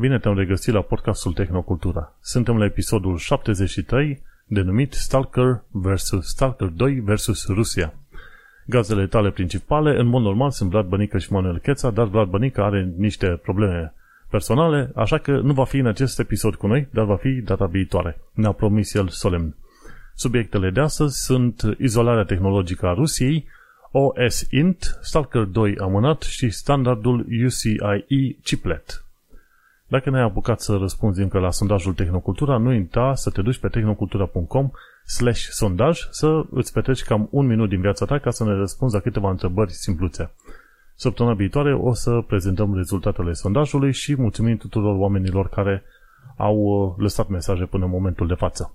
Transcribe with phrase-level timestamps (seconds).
[0.00, 2.16] Bine te-am regăsit la podcastul Tehnocultura.
[2.20, 6.10] Suntem la episodul 73, denumit Stalker vs.
[6.20, 7.46] Stalker 2 vs.
[7.46, 7.94] Rusia.
[8.66, 12.62] Gazele tale principale, în mod normal, sunt Vlad Bănică și Manuel Cheța, dar Vlad Bănică
[12.62, 13.94] are niște probleme
[14.30, 17.66] personale, așa că nu va fi în acest episod cu noi, dar va fi data
[17.66, 18.20] viitoare.
[18.32, 19.56] Ne-a promis el solemn.
[20.14, 23.46] Subiectele de astăzi sunt izolarea tehnologică a Rusiei,
[23.90, 29.04] OS Int, Stalker 2 amânat și standardul UCIe chiplet.
[29.90, 33.68] Dacă ne-ai apucat să răspunzi încă la sondajul Tehnocultura, nu uita să te duci pe
[33.68, 34.70] tehnocultura.com
[35.04, 38.94] slash sondaj să îți petreci cam un minut din viața ta ca să ne răspunzi
[38.94, 40.34] la câteva întrebări simpluțe.
[40.94, 45.82] Săptămâna viitoare o să prezentăm rezultatele sondajului și mulțumim tuturor oamenilor care
[46.36, 48.74] au uh, lăsat mesaje până în momentul de față.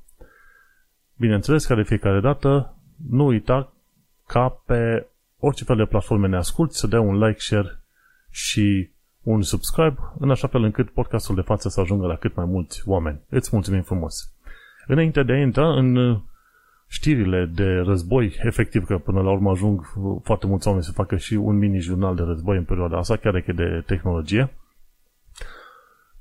[1.18, 2.76] Bineînțeles, ca de fiecare dată,
[3.10, 3.74] nu uita
[4.28, 5.08] ca pe
[5.40, 7.80] orice fel de platforme ne asculti să dea un like, share
[8.30, 8.94] și
[9.26, 12.84] un subscribe, în așa fel încât podcastul de față să ajungă la cât mai mulți
[12.86, 13.20] oameni.
[13.30, 14.32] Îți mulțumim frumos!
[14.88, 16.20] Înainte de a intra în uh,
[16.88, 21.34] știrile de război, efectiv că până la urmă ajung foarte mulți oameni să facă și
[21.34, 24.54] un mini-jurnal de război în perioada asta, chiar că de tehnologie,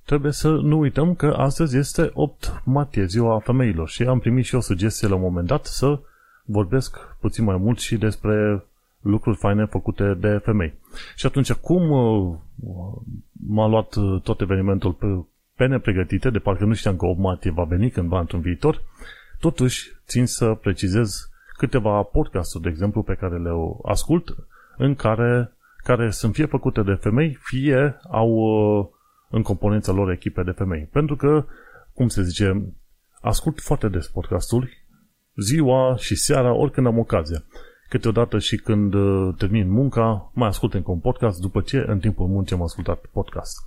[0.05, 4.55] trebuie să nu uităm că astăzi este 8 martie, ziua femeilor și am primit și
[4.55, 6.00] o sugestie la un moment dat să
[6.44, 8.64] vorbesc puțin mai mult și despre
[9.05, 10.74] lucruri faine făcute de femei.
[11.16, 12.36] Și atunci, cum uh,
[13.46, 15.06] m-a luat uh, tot evenimentul pe,
[15.56, 18.83] pe nepregătite, de parcă nu știam că 8 martie va veni cândva într-un viitor,
[19.41, 23.50] totuși țin să precizez câteva podcasturi, de exemplu, pe care le
[23.83, 24.36] ascult,
[24.77, 28.86] în care, care sunt fie făcute de femei, fie au uh,
[29.30, 30.89] în componența lor echipe de femei.
[30.92, 31.44] Pentru că,
[31.94, 32.74] cum se zice,
[33.20, 34.84] ascult foarte des podcasturi,
[35.36, 37.44] ziua și seara, oricând am ocazia.
[37.88, 42.27] Câteodată și când uh, termin munca, mai ascult încă un podcast, după ce în timpul
[42.27, 43.58] muncii am ascultat podcast.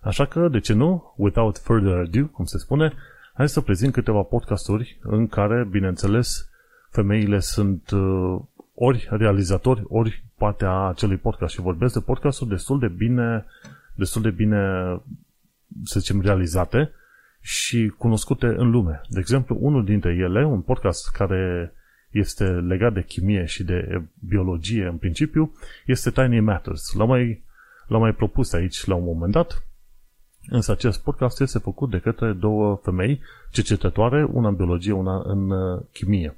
[0.00, 2.92] Așa că, de ce nu, without further ado, cum se spune,
[3.34, 6.50] hai să prezint câteva podcasturi în care, bineînțeles,
[6.90, 8.40] femeile sunt uh,
[8.74, 13.44] ori realizatori, ori partea acelui podcast și vorbesc de podcasturi destul de bine,
[13.94, 14.58] destul de bine,
[15.84, 16.92] să zicem, realizate
[17.40, 19.00] și cunoscute în lume.
[19.08, 21.72] De exemplu, unul dintre ele, un podcast care
[22.12, 25.52] este legat de chimie și de biologie în principiu,
[25.86, 26.92] este Tiny Matters.
[26.92, 27.42] L-am mai,
[27.86, 29.66] l-am mai propus aici la un moment dat,
[30.48, 33.20] însă acest podcast este făcut de către două femei
[33.50, 36.36] cercetătoare, una în biologie, una în uh, chimie.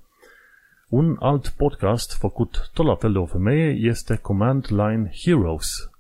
[0.89, 5.91] Un alt podcast făcut tot la fel de o femeie este Command Line Heroes.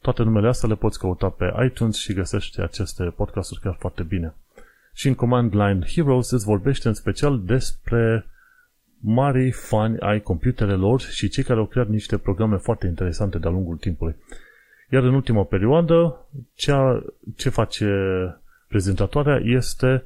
[0.00, 4.34] Toate numele astea le poți căuta pe iTunes și găsești aceste podcasturi chiar foarte bine.
[4.92, 8.26] Și în Command Line Heroes îți vorbește în special despre
[9.08, 13.76] mari fani ai computerelor și cei care au creat niște programe foarte interesante de-a lungul
[13.76, 14.16] timpului.
[14.90, 17.02] Iar în ultima perioadă, ceea
[17.36, 17.88] ce face
[18.68, 20.04] prezentatoarea este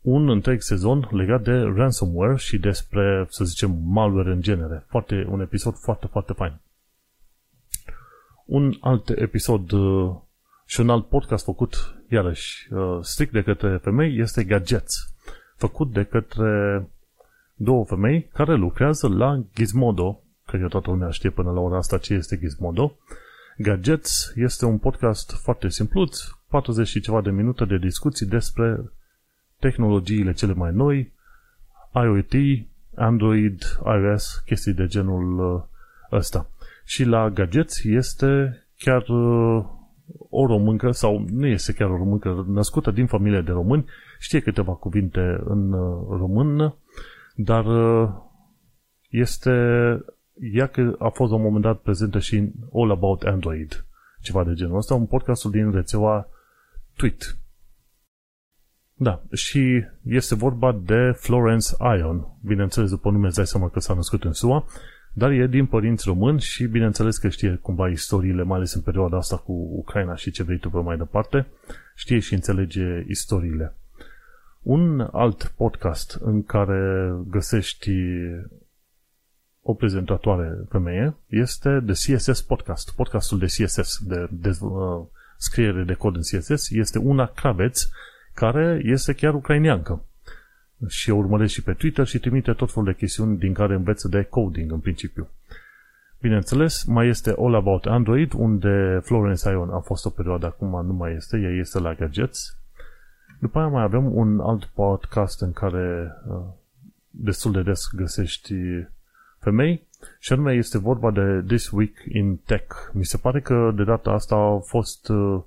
[0.00, 4.84] un întreg sezon legat de ransomware și despre, să zicem, malware în genere.
[4.88, 6.60] Foarte, un episod foarte, foarte fain.
[8.44, 10.14] Un alt episod uh,
[10.66, 15.14] și un alt podcast făcut, iarăși, uh, strict de către femei, este Gadgets.
[15.56, 16.86] Făcut de către
[17.62, 21.98] două femei care lucrează la Gizmodo, cred că toată lumea știe până la ora asta
[21.98, 22.96] ce este Gizmodo.
[23.56, 28.80] Gadgets este un podcast foarte simpluț, 40 și ceva de minute de discuții despre
[29.58, 31.12] tehnologiile cele mai noi,
[31.94, 32.32] IoT,
[32.94, 35.62] Android, iOS, chestii de genul uh,
[36.12, 36.50] ăsta.
[36.84, 39.64] Și la Gadgets este chiar uh,
[40.30, 43.84] o româncă, sau nu este chiar o româncă, născută din familie de români,
[44.18, 46.76] știe câteva cuvinte în uh, română
[47.34, 48.08] dar uh,
[49.08, 49.50] este
[50.40, 53.84] ea că a fost la un moment dat prezentă și în All About Android,
[54.20, 56.28] ceva de genul ăsta, un podcastul din rețeaua
[56.96, 57.36] Tweet.
[58.94, 61.66] Da, și este vorba de Florence
[61.98, 62.26] Ion.
[62.44, 64.64] Bineînțeles, după nume îți dai seama că s-a născut în SUA,
[65.12, 69.16] dar e din părinți români și bineînțeles că știe cumva istoriile, mai ales în perioada
[69.16, 71.46] asta cu Ucraina și ce vrei tu pe mai departe,
[71.94, 73.76] știe și înțelege istoriile.
[74.62, 77.90] Un alt podcast în care găsești
[79.62, 82.94] o prezentatoare femeie este The CSS Podcast.
[82.94, 85.04] Podcastul de CSS, de, de uh,
[85.36, 87.82] scriere de cod în CSS, este una Craveț,
[88.34, 90.04] care este chiar ucraineancă.
[90.88, 94.08] Și o urmăresc și pe Twitter și trimite tot felul de chestiuni din care înveță
[94.08, 95.28] de coding în principiu.
[96.20, 100.92] Bineînțeles, mai este All About Android, unde Florence Ion a fost o perioadă, acum nu
[100.92, 102.56] mai este, ea este la Gadgets,
[103.42, 106.42] după aia mai avem un alt podcast în care uh,
[107.10, 108.54] destul de des găsești
[109.38, 109.86] femei
[110.18, 112.74] și anume este vorba de This Week in Tech.
[112.92, 115.40] Mi se pare că de data asta au fost uh,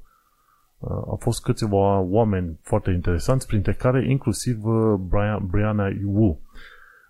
[0.79, 4.57] au fost câțiva oameni foarte interesanți, printre care inclusiv
[4.99, 6.39] Brian, Brianna Wu.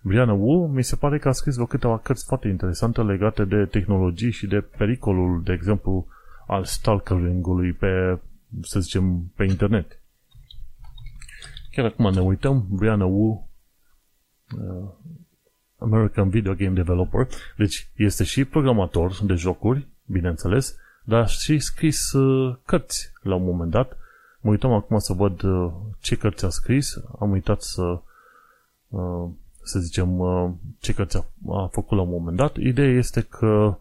[0.02, 3.64] Brianna Wu mi se pare că a scris vreo câteva cărți foarte interesante legate de
[3.64, 6.06] tehnologii și de pericolul, de exemplu,
[6.46, 8.18] al stalkeringului pe,
[8.60, 10.00] să zicem, pe internet.
[11.76, 13.48] Chiar acum ne uităm, Brianna Wu,
[14.58, 14.88] uh,
[15.78, 22.56] American Video Game Developer, deci este și programator de jocuri, bineînțeles, dar și scris uh,
[22.64, 23.96] cărți la un moment dat.
[24.40, 28.00] Mă uitam acum să văd uh, ce cărți a scris, am uitat să
[28.88, 29.30] uh,
[29.62, 30.50] să zicem uh,
[30.80, 32.56] ce cărți a, a făcut la un moment dat.
[32.56, 33.78] Ideea este că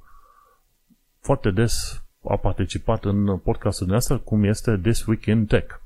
[1.20, 5.84] foarte des a participat în podcastul nostru, cum este This Week in Tech.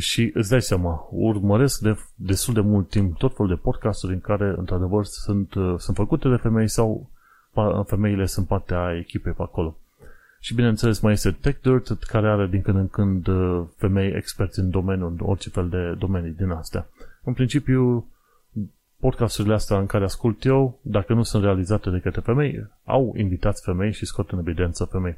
[0.00, 4.20] Și îți dai seama, urmăresc de destul de mult timp tot felul de podcasturi în
[4.20, 7.10] care, într-adevăr, sunt, uh, sunt făcute de femei sau
[7.86, 9.76] femeile sunt parte a echipei pe acolo.
[10.40, 14.70] Și bineînțeles mai este TechDirt, care are din când în când uh, femei experți în
[14.70, 16.88] domeniu, în orice fel de domenii din astea.
[17.24, 18.06] În principiu,
[19.00, 23.60] podcasturile astea în care ascult eu, dacă nu sunt realizate de către femei, au invitat
[23.64, 25.16] femei și scot în evidență femei.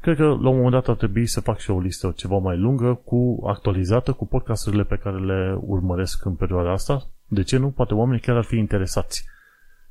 [0.00, 2.56] Cred că la un moment dat ar trebui să fac și o listă ceva mai
[2.56, 7.06] lungă, cu actualizată, cu podcasturile pe care le urmăresc în perioada asta.
[7.26, 7.70] De ce nu?
[7.70, 9.24] Poate oamenii chiar ar fi interesați.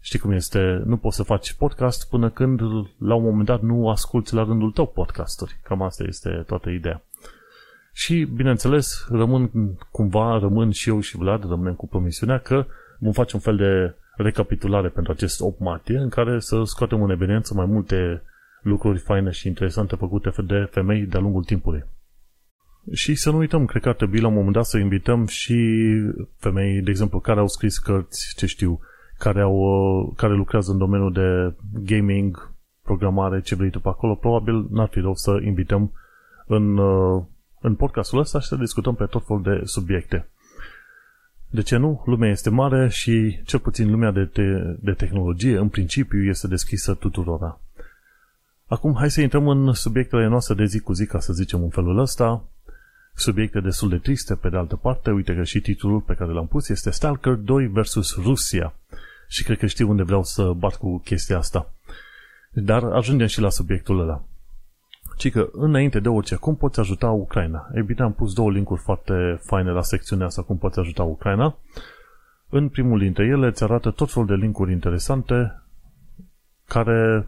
[0.02, 0.82] Știi cum este?
[0.86, 2.60] Nu poți să faci podcast până când
[2.98, 5.60] la un moment dat nu asculti la rândul tău podcasturi.
[5.64, 7.04] Cam asta este toată ideea.
[7.94, 9.52] Și, bineînțeles, rămân
[9.92, 12.66] cumva, rămân și eu și Vlad, rămânem cu promisiunea că
[13.00, 17.10] vom face un fel de recapitulare pentru acest 8 martie în care să scoatem în
[17.10, 18.22] evidență mai multe
[18.62, 21.84] lucruri faine și interesante făcute de femei de-a lungul timpului.
[22.92, 25.56] Și să nu uităm, cred că ar trebui la un moment dat să invităm și
[26.38, 28.80] femei, de exemplu, care au scris cărți, ce știu,
[29.18, 32.54] care, au, care lucrează în domeniul de gaming,
[32.84, 35.92] programare, ce vrei tu pe acolo, probabil n-ar fi rău să invităm
[36.48, 36.78] în,
[37.60, 40.30] în podcastul ăsta și să discutăm pe tot felul de subiecte.
[41.50, 42.04] De ce nu?
[42.06, 46.94] Lumea este mare și cel puțin lumea de, te- de tehnologie în principiu este deschisă
[46.94, 47.60] tuturora.
[48.70, 51.70] Acum hai să intrăm în subiectele noastre de zi cu zi, ca să zicem în
[51.70, 52.44] felul ăsta.
[53.14, 56.48] Subiecte destul de triste, pe de altă parte, uite că și titlul pe care l-am
[56.48, 58.74] pus este Stalker 2 versus Rusia.
[59.28, 61.74] Și cred că știu unde vreau să bat cu chestia asta.
[62.52, 64.24] Dar ajungem și la subiectul ăla
[65.20, 67.70] ci că înainte de orice, cum poți ajuta Ucraina?
[67.76, 71.56] Ei bine, am pus două linkuri foarte faine la secțiunea asta, cum poți ajuta Ucraina.
[72.50, 75.62] În primul dintre ele îți arată tot felul de linkuri interesante
[76.68, 77.28] care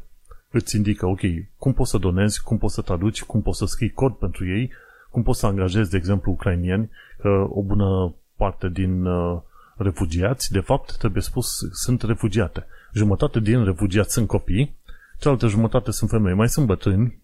[0.52, 1.20] îți indică, ok,
[1.58, 4.72] cum poți să donezi, cum poți să traduci, cum poți să scrii cod pentru ei,
[5.10, 9.42] cum poți să angajezi, de exemplu, ucrainieni, că o bună parte din uh,
[9.76, 12.66] refugiați, de fapt, trebuie spus, sunt refugiate.
[12.94, 14.76] Jumătate din refugiați sunt copii,
[15.20, 16.34] cealaltă jumătate sunt femei.
[16.34, 17.22] Mai sunt bătrâni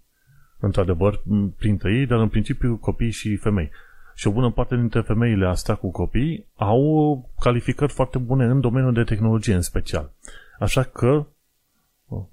[0.60, 1.22] într-adevăr,
[1.58, 3.70] printre ei, dar în principiu copii și femei.
[4.16, 8.94] Și o bună parte dintre femeile astea cu copii au calificări foarte bune în domeniul
[8.94, 10.12] de tehnologie în special.
[10.60, 11.26] Așa că uh,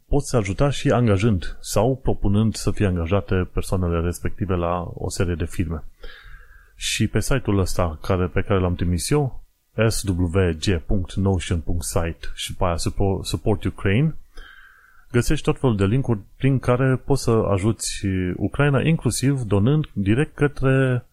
[0.09, 5.45] poți ajuta și angajând sau propunând să fie angajate persoanele respective la o serie de
[5.45, 5.85] firme.
[6.77, 9.43] Și pe site-ul ăsta care, pe care l-am trimis eu,
[9.89, 12.77] swg.notion.site și pe aia
[13.23, 14.17] Support Ukraine,
[15.11, 18.07] găsești tot felul de linkuri prin care poți să ajuți
[18.37, 21.05] Ucraina, inclusiv donând direct către,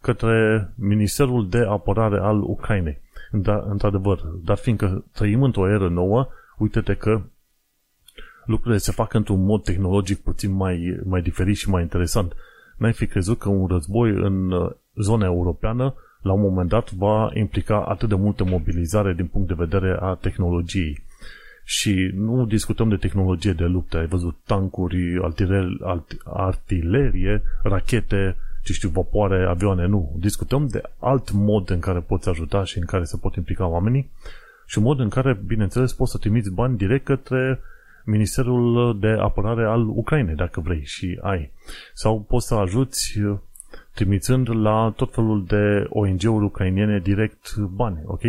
[0.00, 3.00] către Ministerul de Apărare al Ucrainei.
[3.32, 7.22] Da, într-adevăr, dar fiindcă trăim într-o eră nouă, uite-te că
[8.50, 12.32] lucrurile se fac într-un mod tehnologic puțin mai, mai diferit și mai interesant.
[12.76, 17.30] N-ai fi crezut că un război în uh, zona europeană la un moment dat va
[17.34, 21.02] implica atât de multă mobilizare din punct de vedere a tehnologiei.
[21.64, 25.20] Și nu discutăm de tehnologie de luptă, ai văzut tancuri,
[26.24, 30.16] artilerie, rachete, ce știu, vapoare, avioane, nu.
[30.18, 34.10] Discutăm de alt mod în care poți ajuta și în care se pot implica oamenii
[34.66, 37.60] și un mod în care, bineînțeles, poți să trimiți bani direct către
[38.04, 41.52] Ministerul de Apărare al Ucrainei, dacă vrei și ai.
[41.94, 43.18] Sau poți să ajuți
[43.94, 48.22] trimițând la tot felul de ONG-uri ucrainiene direct bani, ok?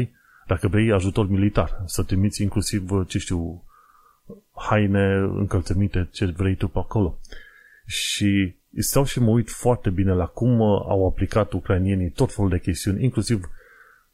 [0.47, 3.63] Dacă vrei ajutor militar, să trimiți inclusiv, ce știu,
[4.55, 7.19] haine, încălțăminte, ce vrei tu pe acolo.
[7.85, 12.49] Și stau și mă uit foarte bine la cum uh, au aplicat ucrainienii tot felul
[12.49, 13.49] de chestiuni, inclusiv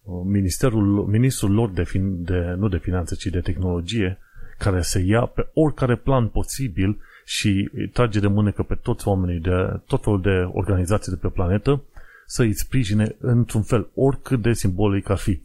[0.03, 4.17] uh, ministerul, ministrul lor de, fin, de, nu de finanțe, ci de tehnologie,
[4.57, 9.81] care se ia pe oricare plan posibil și trage de mânecă pe toți oamenii de
[9.85, 11.83] tot felul de organizații de pe planetă
[12.25, 15.41] să îi sprijine într-un fel, oricât de simbolic ar fi.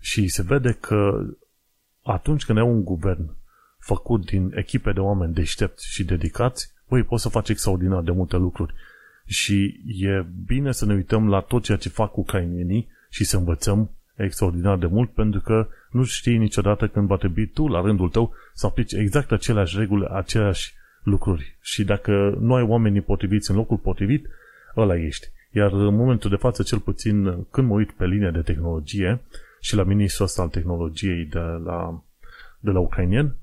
[0.00, 1.26] Și se vede că
[2.02, 3.36] atunci când ai un guvern
[3.78, 8.36] făcut din echipe de oameni deștepți și dedicați, voi poți să faci extraordinar de multe
[8.36, 8.74] lucruri.
[9.26, 13.90] Și e bine să ne uităm la tot ceea ce fac ucrainienii și să învățăm
[14.16, 18.32] extraordinar de mult pentru că nu știi niciodată când va trebui tu, la rândul tău,
[18.54, 21.56] să aplici exact aceleași reguli, aceleași lucruri.
[21.60, 24.28] Și dacă nu ai oamenii potriviți în locul potrivit,
[24.76, 25.26] ăla ești.
[25.50, 29.20] Iar în momentul de față, cel puțin când mă uit pe linia de tehnologie
[29.60, 32.02] și la ministrul ăsta al tehnologiei de la,
[32.60, 33.34] de la ucrainien,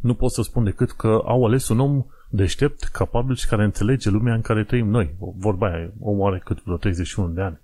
[0.00, 4.10] nu pot să spun decât că au ales un om deștept, capabil și care înțelege
[4.10, 5.14] lumea în care trăim noi.
[5.18, 7.58] Vorba aia, omul are cât vreo 31 de ani.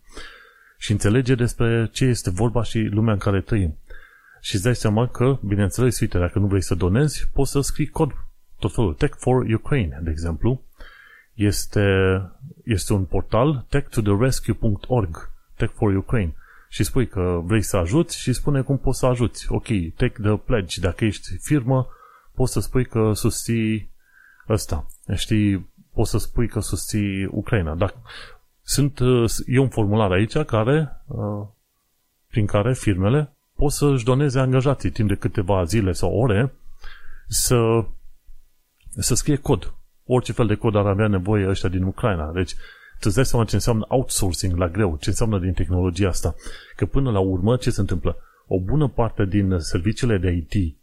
[0.78, 3.78] Și înțelege despre ce este vorba și lumea în care trăim.
[4.40, 7.86] Și îți dai seama că, bineînțeles, uite, dacă nu vrei să donezi, poți să scrii
[7.86, 8.12] cod
[8.58, 8.94] tot felul.
[8.94, 10.62] Tech for Ukraine, de exemplu,
[11.34, 11.86] este,
[12.64, 16.34] este un portal techtotherescue.org Tech for Ukraine
[16.68, 19.46] și spui că vrei să ajuți și spune cum poți să ajuți.
[19.48, 19.66] Ok,
[19.96, 20.80] take the pledge.
[20.80, 21.88] Dacă ești firmă,
[22.34, 23.90] poți să spui că susții
[24.48, 24.86] ăsta.
[25.14, 27.74] Știi, poți să spui că susții Ucraina.
[27.74, 27.94] Dacă
[28.64, 28.98] sunt,
[29.46, 31.04] e un formular aici care,
[32.30, 36.54] prin care firmele pot să-și doneze angajații timp de câteva zile sau ore
[37.28, 37.84] să,
[38.88, 39.74] să scrie cod.
[40.04, 42.32] Orice fel de cod ar avea nevoie ăștia din Ucraina.
[42.32, 46.34] Deci, tu îți dai seama ce înseamnă outsourcing la greu, ce înseamnă din tehnologia asta.
[46.76, 48.16] Că până la urmă, ce se întâmplă?
[48.46, 50.76] O bună parte din serviciile de IT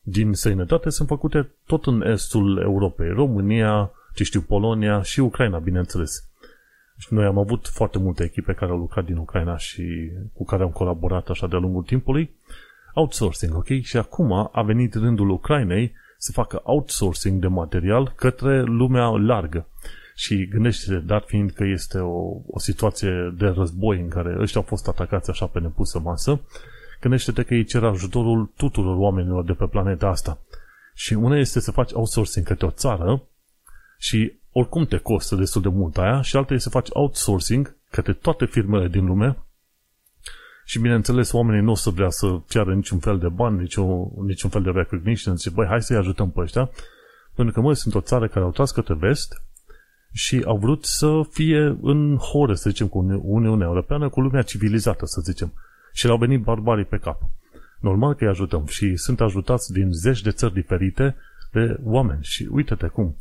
[0.00, 3.08] din sănătate sunt făcute tot în estul Europei.
[3.08, 6.28] România, ce știu, Polonia și Ucraina, bineînțeles.
[6.98, 10.62] Și noi am avut foarte multe echipe care au lucrat din Ucraina și cu care
[10.62, 12.34] am colaborat așa de-a lungul timpului.
[12.94, 13.68] Outsourcing, ok?
[13.82, 19.68] Și acum a venit rândul Ucrainei să facă outsourcing de material către lumea largă.
[20.14, 24.66] Și gândește dat fiind că este o, o situație de război în care ăștia au
[24.66, 26.40] fost atacați așa pe nepusă masă,
[27.00, 30.38] gândește-te că ei cer ajutorul tuturor oamenilor de pe planeta asta.
[30.94, 33.22] Și una este să faci outsourcing către o țară
[34.04, 38.12] și oricum te costă destul de mult aia și alta este să faci outsourcing către
[38.12, 39.36] toate firmele din lume
[40.64, 44.50] și bineînțeles oamenii nu o să vrea să ceară niciun fel de bani, niciun, niciun
[44.50, 46.70] fel de recognition, zice, băi, hai să-i ajutăm pe ăștia,
[47.34, 49.42] pentru că noi sunt o țară care au tras către vest
[50.12, 55.06] și au vrut să fie în horă, să zicem, cu Uniunea Europeană, cu lumea civilizată,
[55.06, 55.52] să zicem.
[55.92, 57.20] Și le-au venit barbarii pe cap.
[57.80, 61.16] Normal că îi ajutăm și sunt ajutați din zeci de țări diferite
[61.52, 62.22] de oameni.
[62.22, 63.16] Și uite-te cum.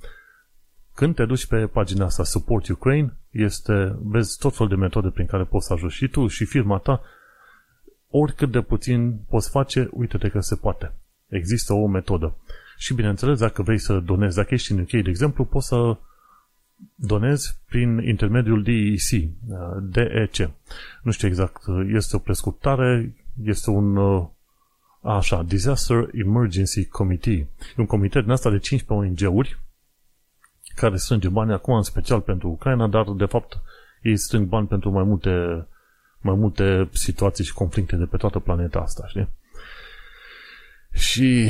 [0.96, 5.26] Când te duci pe pagina asta Support Ukraine, este, vezi tot fel de metode prin
[5.26, 7.02] care poți să ajuți și tu și firma ta,
[8.10, 10.94] oricât de puțin poți face, uite-te că se poate.
[11.28, 12.36] Există o metodă.
[12.78, 15.98] Și bineînțeles, dacă vrei să donezi, dacă ești în UK, de exemplu, poți să
[16.96, 19.30] donezi prin intermediul DEC,
[19.82, 20.52] DEC.
[21.02, 21.62] Nu știu exact,
[21.94, 23.98] este o prescurtare, este un
[25.02, 27.38] așa, Disaster Emergency Committee.
[27.38, 27.48] E
[27.78, 29.62] un comitet din asta de 15 ONG-uri
[30.76, 33.62] care strânge bani acum în special pentru Ucraina, dar de fapt
[34.02, 35.68] ei strâng bani pentru mai multe,
[36.22, 39.30] mai multe situații și conflicte de pe toată planeta asta, știi?
[40.94, 41.50] Și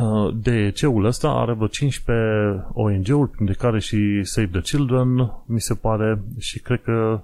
[0.00, 5.74] uh, DEC-ul ăsta are vreo 15 ONG-uri, printre care și Save the Children, mi se
[5.74, 7.20] pare, și cred că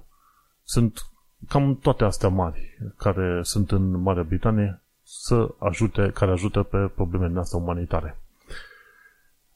[0.63, 0.99] sunt
[1.47, 7.33] cam toate astea mari care sunt în Marea Britanie să ajute, care ajută pe problemele
[7.33, 8.22] noastre umanitare.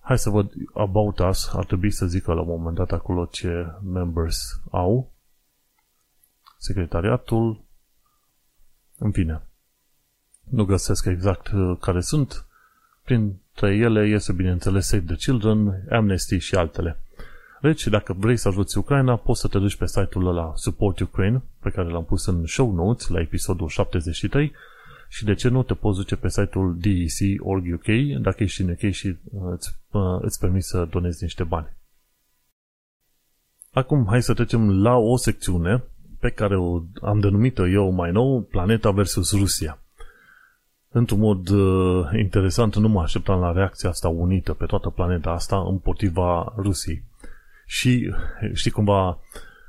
[0.07, 3.65] Hai să văd About Us, ar trebui să zică la un moment dat acolo ce
[3.83, 5.11] members au.
[6.57, 7.63] Secretariatul,
[8.97, 9.41] în fine.
[10.43, 12.45] Nu găsesc exact uh, care sunt.
[13.03, 16.99] Printre ele este, bineînțeles, Save the Children, Amnesty și altele.
[17.61, 21.43] Deci, dacă vrei să ajuți Ucraina, poți să te duci pe site-ul ăla Support Ukraine,
[21.59, 24.53] pe care l-am pus în show notes la episodul 73
[25.09, 29.07] și de ce nu te poți duce pe site-ul DEC.org.uk dacă ești în UK și
[29.07, 31.75] uh, îți, uh, îți permis să donezi niște bani.
[33.71, 35.83] Acum, hai să trecem la o secțiune
[36.19, 39.79] pe care o am denumit eu mai nou Planeta versus Rusia.
[40.89, 45.57] Într-un mod uh, interesant, nu mă așteptam la reacția asta unită pe toată planeta asta
[45.67, 47.03] împotriva Rusiei.
[47.65, 48.13] Și
[48.53, 49.19] știi cumva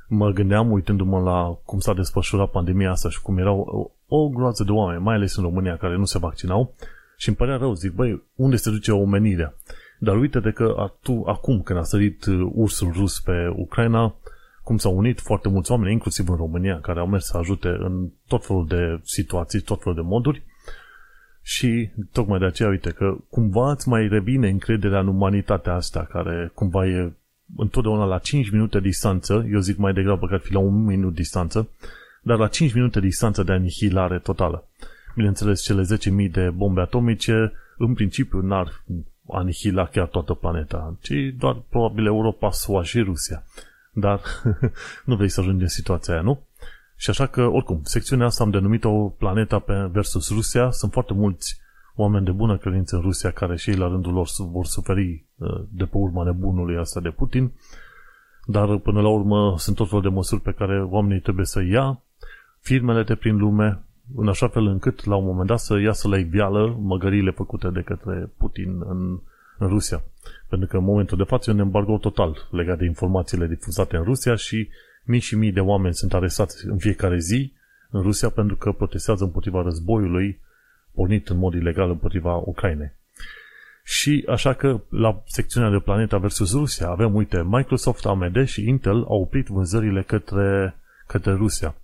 [0.09, 4.71] mă gândeam uitându-mă la cum s-a desfășurat pandemia asta și cum erau o groază de
[4.71, 6.75] oameni, mai ales în România, care nu se vaccinau
[7.17, 9.53] și îmi părea rău, zic, băi, unde se duce omenirea?
[9.99, 14.15] Dar uite de că tu, acum, când a sărit uh, ursul rus pe Ucraina,
[14.63, 18.09] cum s-au unit foarte mulți oameni, inclusiv în România, care au mers să ajute în
[18.27, 20.43] tot felul de situații, tot felul de moduri,
[21.41, 26.51] și tocmai de aceea, uite, că cumva îți mai revine încrederea în umanitatea asta, care
[26.53, 27.13] cumva e
[27.57, 31.13] întotdeauna la 5 minute distanță, eu zic mai degrabă că ar fi la un minut
[31.13, 31.69] distanță,
[32.21, 34.63] dar la 5 minute distanță de anihilare totală.
[35.15, 35.83] Bineînțeles, cele
[36.25, 38.83] 10.000 de bombe atomice, în principiu, n-ar
[39.31, 43.43] anihila chiar toată planeta, ci doar probabil Europa, SUA și Rusia.
[43.91, 44.21] dar
[45.05, 46.43] nu vrei să ajungi în situația aia, nu?
[46.95, 50.71] Și așa că, oricum, secțiunea asta am denumit-o Planeta versus Rusia.
[50.71, 51.59] Sunt foarte mulți
[52.01, 55.61] oameni de bună credință în Rusia care și ei la rândul lor vor suferi uh,
[55.69, 57.51] de pe urma nebunului asta de Putin,
[58.45, 62.01] dar până la urmă sunt tot felul de măsuri pe care oamenii trebuie să ia,
[62.59, 63.83] firmele de prin lume,
[64.15, 67.81] în așa fel încât la un moment dat să iasă la iveală măgăriile făcute de
[67.81, 69.19] către Putin în,
[69.57, 70.03] în Rusia.
[70.47, 74.03] Pentru că în momentul de față e un embargo total legat de informațiile difuzate în
[74.03, 74.69] Rusia și
[75.03, 77.53] mii și mii de oameni sunt arestați în fiecare zi
[77.89, 80.39] în Rusia pentru că protestează împotriva războiului
[80.93, 82.91] pornit în mod ilegal împotriva Ucrainei.
[83.83, 88.95] Și așa că la secțiunea de Planeta versus Rusia avem, uite, Microsoft, AMD și Intel
[88.95, 90.75] au oprit vânzările către,
[91.07, 91.75] către Rusia.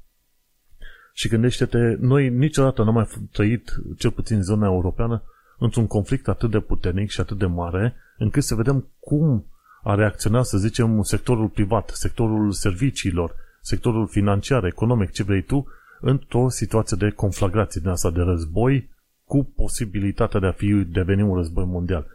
[1.13, 5.23] Și gândește-te, noi niciodată nu am mai trăit, cel puțin în zona europeană,
[5.57, 9.45] într-un conflict atât de puternic și atât de mare, încât să vedem cum
[9.83, 15.67] a reacționat, să zicem, sectorul privat, sectorul serviciilor, sectorul financiar, economic, ce vrei tu,
[15.99, 18.89] într-o situație de conflagrație din asta, de război,
[19.25, 22.07] cu posibilitatea de a fi deveni un război mondial.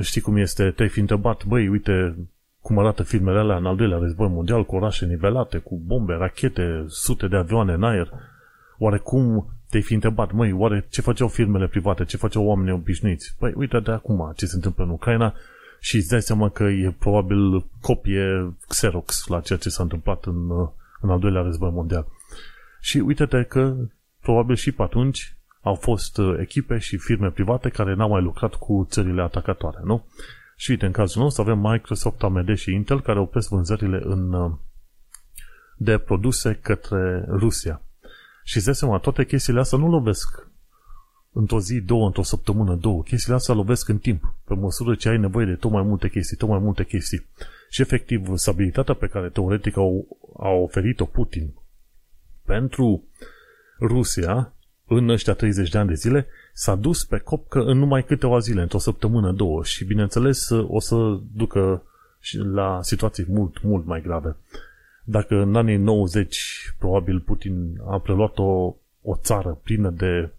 [0.00, 0.70] Știi cum este?
[0.70, 2.16] Te-ai fi întrebat, băi, uite
[2.60, 6.84] cum arată filmele alea în al doilea război mondial, cu orașe nivelate, cu bombe, rachete,
[6.88, 8.12] sute de avioane în aer.
[8.78, 13.34] Oare cum te-ai fi întrebat, măi, oare ce făceau firmele private, ce făceau oamenii obișnuiți?
[13.38, 15.34] Păi, uite de acum ce se întâmplă în Ucraina
[15.80, 20.50] și îți dai seama că e probabil copie Xerox la ceea ce s-a întâmplat în,
[21.00, 22.06] în al doilea război mondial.
[22.80, 23.76] Și uite-te că
[24.20, 25.35] probabil și pe atunci
[25.66, 30.06] au fost uh, echipe și firme private care n-au mai lucrat cu țările atacatoare, nu?
[30.56, 34.52] Și uite, în cazul nostru avem Microsoft, AMD și Intel care opresc vânzările în, uh,
[35.76, 37.82] de produse către Rusia.
[38.44, 40.48] Și îți seama, toate chestiile astea nu lovesc
[41.32, 43.02] într-o zi, două, într-o săptămână, două.
[43.02, 46.36] Chestiile astea lovesc în timp, pe măsură ce ai nevoie de tot mai multe chestii,
[46.36, 47.26] tot mai multe chestii.
[47.70, 51.54] Și efectiv, stabilitatea pe care teoretic au, au oferit-o Putin
[52.44, 53.04] pentru
[53.80, 54.55] Rusia
[54.88, 58.62] în ăștia 30 de ani de zile s-a dus pe copcă în numai câteva zile,
[58.62, 61.82] într-o săptămână, două și bineînțeles o să ducă
[62.52, 64.36] la situații mult, mult mai grave.
[65.04, 70.30] Dacă în anii 90 probabil Putin a preluat o, o țară plină de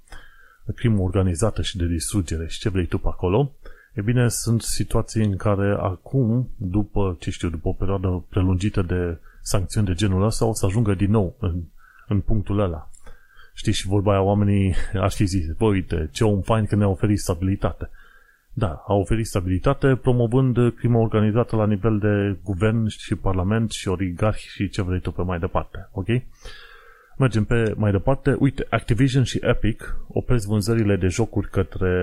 [0.76, 3.52] crimă organizată și de distrugere și ce vrei tu pe acolo,
[3.94, 9.18] e bine, sunt situații în care acum, după, ce știu, după o perioadă prelungită de
[9.42, 11.62] sancțiuni de genul ăsta, o să ajungă din nou în,
[12.08, 12.90] în punctul ăla.
[13.58, 16.88] Știi, și vorba aia oamenii ar fi zis, bă, uite, ce om fain că ne-a
[16.88, 17.90] oferit stabilitate.
[18.54, 24.48] Da, a oferit stabilitate promovând crima organizată la nivel de guvern și parlament și oligarhi
[24.48, 26.08] și ce vrei tu pe mai departe, ok?
[27.18, 28.36] Mergem pe mai departe.
[28.40, 31.94] Uite, Activision și Epic opresc vânzările de jocuri către,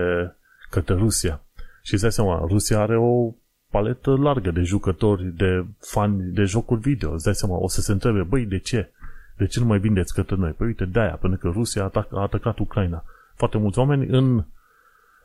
[0.71, 1.43] către Rusia.
[1.83, 3.35] Și îți dai seama, Rusia are o
[3.71, 7.13] paletă largă de jucători, de fani de jocuri video.
[7.13, 8.93] Îți dai seama, o să se întrebe, băi, de ce?
[9.37, 10.51] De ce nu mai vindeți către noi?
[10.51, 13.05] Păi uite, de-aia, pentru că Rusia a, atac, a atacat Ucraina.
[13.35, 14.45] Foarte mulți oameni în,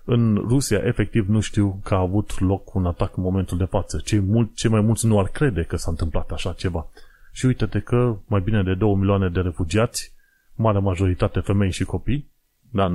[0.04, 4.02] în Rusia efectiv nu știu că a avut loc un atac în momentul de față.
[4.04, 6.88] Cei, mult, cei mai mulți nu ar crede că s-a întâmplat așa ceva.
[7.32, 10.13] Și uite-te că mai bine de 2 milioane de refugiați,
[10.56, 12.30] mare majoritate femei și copii,
[12.72, 12.91] da,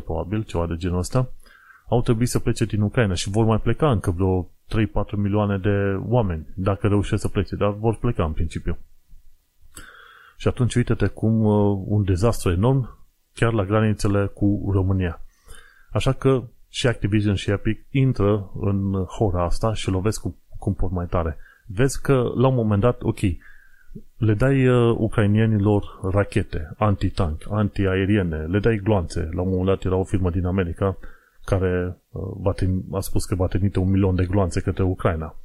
[0.00, 1.28] 95% probabil, ceva de genul ăsta,
[1.88, 6.00] au trebuit să plece din Ucraina și vor mai pleca încă vreo 3-4 milioane de
[6.06, 8.78] oameni, dacă reușesc să plece, dar vor pleca în principiu.
[10.36, 12.98] Și atunci uite-te cum uh, un dezastru enorm
[13.34, 15.20] chiar la granițele cu România.
[15.90, 20.74] Așa că și Activision și Epic intră în hora asta și lovesc cu, cu un
[20.74, 21.36] pot mai tare.
[21.66, 23.18] Vezi că la un moment dat, ok,
[24.16, 29.28] le dai uh, ucrainienilor rachete, anti-tank, anti-aeriene, le dai gloanțe.
[29.32, 30.98] La un moment dat era o firmă din America
[31.44, 35.36] care uh, a spus că va trimite un milion de gloanțe către Ucraina.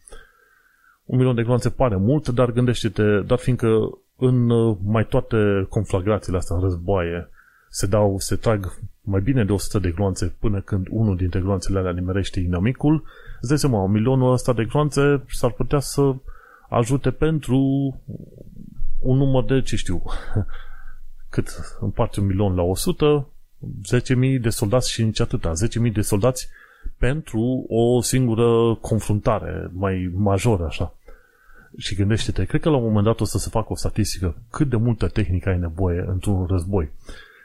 [1.05, 3.67] Un milion de gloanțe pare mult, dar gândește-te, dar fiindcă
[4.19, 7.29] în uh, mai toate conflagrațiile astea, în războaie,
[7.69, 11.79] se dau, se trag mai bine de 100 de gloanțe până când unul dintre gloanțele
[11.79, 13.03] alea nimerește inamicul,
[13.39, 16.15] îți dai seama, milionul ăsta de gloanțe s-ar putea să
[16.69, 17.57] ajute pentru
[18.99, 20.03] un număr de, ce știu,
[21.33, 23.27] cât împarte un milion la 100,
[23.99, 25.51] 10.000 de soldați și nici atâta,
[25.87, 26.47] 10.000 de soldați
[26.97, 30.93] pentru o singură confruntare mai majoră, așa.
[31.77, 34.69] Și gândește-te, cred că la un moment dat o să se facă o statistică cât
[34.69, 36.89] de multă tehnică ai nevoie într-un război.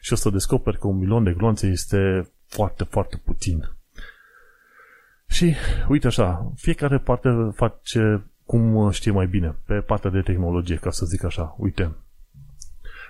[0.00, 3.68] Și o să descoperi că un milion de glonțe este foarte, foarte puțin.
[5.26, 5.54] Și
[5.88, 11.06] uite așa, fiecare parte face cum știe mai bine, pe partea de tehnologie, ca să
[11.06, 11.54] zic așa.
[11.58, 11.94] Uite,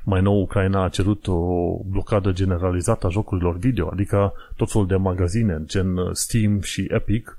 [0.04, 4.96] mai nou Ucraina a cerut o blocadă generalizată a jocurilor video, adică tot felul de
[4.96, 7.38] magazine, gen Steam și Epic,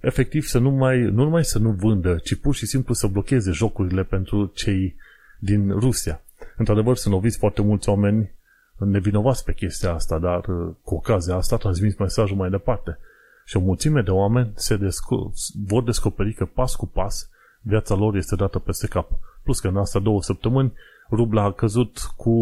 [0.00, 3.50] efectiv să nu, mai, nu numai să nu vândă, ci pur și simplu să blocheze
[3.50, 4.96] jocurile pentru cei
[5.38, 6.22] din Rusia.
[6.56, 8.30] Într-adevăr, sunt oviți foarte mulți oameni
[8.78, 12.98] nevinovați pe chestia asta, dar uh, cu ocazia asta transmis mesajul mai departe.
[13.44, 15.32] Și o mulțime de oameni se desco-
[15.66, 19.10] vor descoperi că pas cu pas viața lor este dată peste cap.
[19.42, 20.72] Plus că în asta două săptămâni
[21.10, 22.34] rubla a căzut cu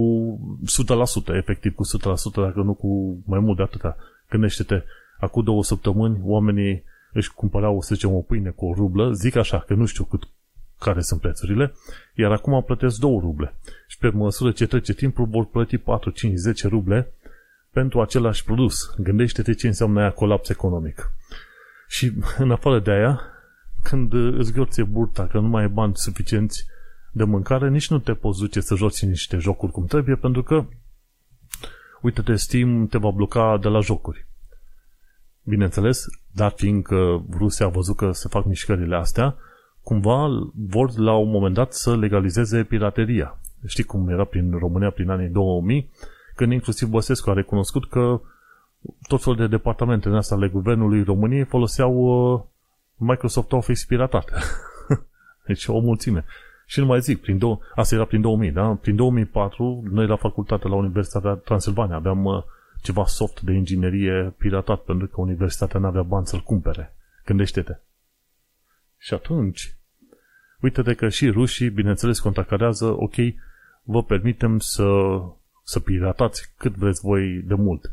[1.32, 3.96] 100%, efectiv cu 100%, dacă nu cu mai mult de atâta.
[4.30, 4.82] Gândește-te,
[5.18, 9.58] acum două săptămâni oamenii își cumpărau, să zicem, o pâine cu o rublă, zic așa,
[9.58, 10.28] că nu știu cât,
[10.78, 11.74] care sunt prețurile,
[12.14, 13.54] iar acum plătesc 2 ruble.
[13.86, 17.12] Și pe măsură ce trece timpul vor plăti 4, 5, 10 ruble
[17.70, 18.94] pentru același produs.
[18.98, 21.12] Gândește-te ce înseamnă aia colaps economic.
[21.88, 23.20] Și în afară de aia,
[23.82, 26.66] când îți gheorțe burta că nu mai ai bani suficienți
[27.12, 30.66] de mâncare, nici nu te poți duce să joci niște jocuri cum trebuie, pentru că
[32.00, 34.26] uite-te, Steam te va bloca de la jocuri.
[35.48, 39.36] Bineînțeles, dar fiindcă Rusia a văzut că se fac mișcările astea,
[39.82, 40.28] cumva
[40.68, 43.38] vor la un moment dat să legalizeze pirateria.
[43.66, 45.90] Știi cum era prin România prin anii 2000,
[46.34, 48.20] când inclusiv Băsescu a recunoscut că
[49.08, 52.40] tot felul de departamente în asta ale Guvernului României foloseau uh,
[52.96, 54.30] Microsoft Office piratat.
[55.46, 56.24] deci o mulțime.
[56.66, 58.78] Și nu mai zic, prin două, asta era prin 2000, da?
[58.80, 62.42] Prin 2004, noi la facultate la Universitatea Transilvania aveam uh,
[62.82, 66.94] ceva soft de inginerie piratat, pentru că universitatea nu avea bani să-l cumpere.
[67.24, 67.76] Gândește-te.
[68.98, 69.76] Și atunci,
[70.60, 73.14] uite-te că și rușii, bineînțeles, contracarează, ok,
[73.82, 74.86] vă permitem să,
[75.64, 77.92] să piratați cât vreți voi de mult.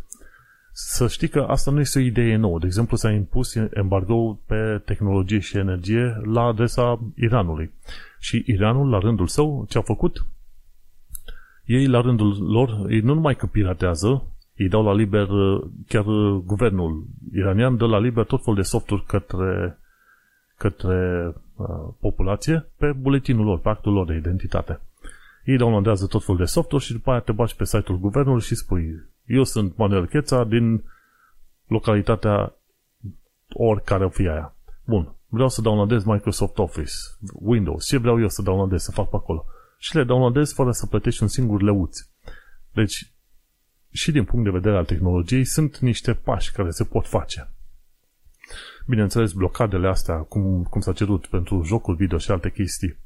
[0.72, 2.60] Să știi că asta nu este o idee nouă.
[2.60, 7.74] De exemplu, s-a impus embargo pe tehnologie și energie la adresa Iranului.
[8.20, 10.26] Și Iranul, la rândul său, ce a făcut?
[11.66, 14.24] Ei, la rândul lor, ei nu numai că piratează,
[14.56, 15.28] ei dau la liber,
[15.88, 16.04] chiar
[16.46, 19.80] guvernul iranian dă la liber tot felul de softuri către,
[20.58, 21.68] către uh,
[22.00, 24.82] populație pe buletinul lor, pe actul lor de identitate.
[25.44, 28.56] Ei downloadează tot felul de softuri și după aia te bagi pe site-ul guvernului și
[28.56, 30.84] spui eu sunt Manuel Cheța din
[31.68, 32.54] localitatea
[33.54, 34.56] oricare o fi aia.
[34.86, 36.94] Bun, vreau să downloadez Microsoft Office,
[37.34, 39.46] Windows, ce vreau eu să downloadez, să fac pe acolo.
[39.78, 42.00] Și le downloadez fără să plătești un singur leuț.
[42.74, 43.14] Deci,
[43.96, 47.50] și din punct de vedere al tehnologiei, sunt niște pași care se pot face.
[48.88, 52.98] Bineînțeles, blocadele astea, cum, cum s-a cerut pentru jocul video și alte chestii,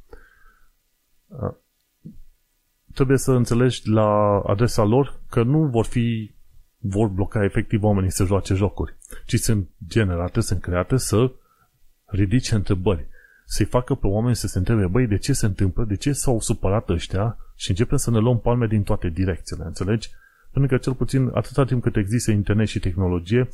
[2.94, 6.34] trebuie să înțelegi la adresa lor că nu vor fi
[6.78, 11.32] vor bloca efectiv oamenii să joace jocuri, ci sunt generate, sunt create să
[12.06, 13.08] ridice întrebări,
[13.46, 16.40] să-i facă pe oameni să se întrebe, băi, de ce se întâmplă, de ce s-au
[16.40, 20.10] supărat ăștia și începem să ne luăm palme din toate direcțiile, înțelegi?
[20.52, 23.50] Pentru că cel puțin atâta timp cât există internet și tehnologie,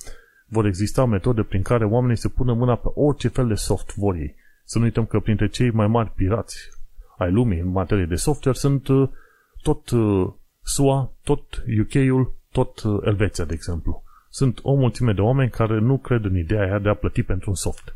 [0.48, 4.16] vor exista metode prin care oamenii se pună mâna pe orice fel de soft vor
[4.16, 4.36] ei.
[4.64, 6.70] Să nu uităm că printre cei mai mari pirați
[7.18, 9.10] ai lumii în materie de software sunt uh,
[9.62, 14.04] tot uh, SUA, tot UK-ul, tot uh, Elveția, de exemplu.
[14.30, 17.50] Sunt o mulțime de oameni care nu cred în ideea aia de a plăti pentru
[17.50, 17.96] un soft.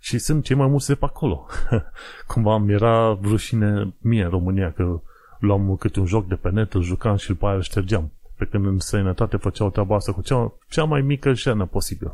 [0.00, 1.46] Și sunt cei mai mulți de pe acolo.
[2.26, 5.00] Cumva mi era rușine mie în România că
[5.38, 8.12] luam câte un joc de pe net, îl jucam și după aia îl ștergeam.
[8.40, 12.12] Pe când în străinătate făceau treaba asta cu cea, cea mai mică șenă posibil.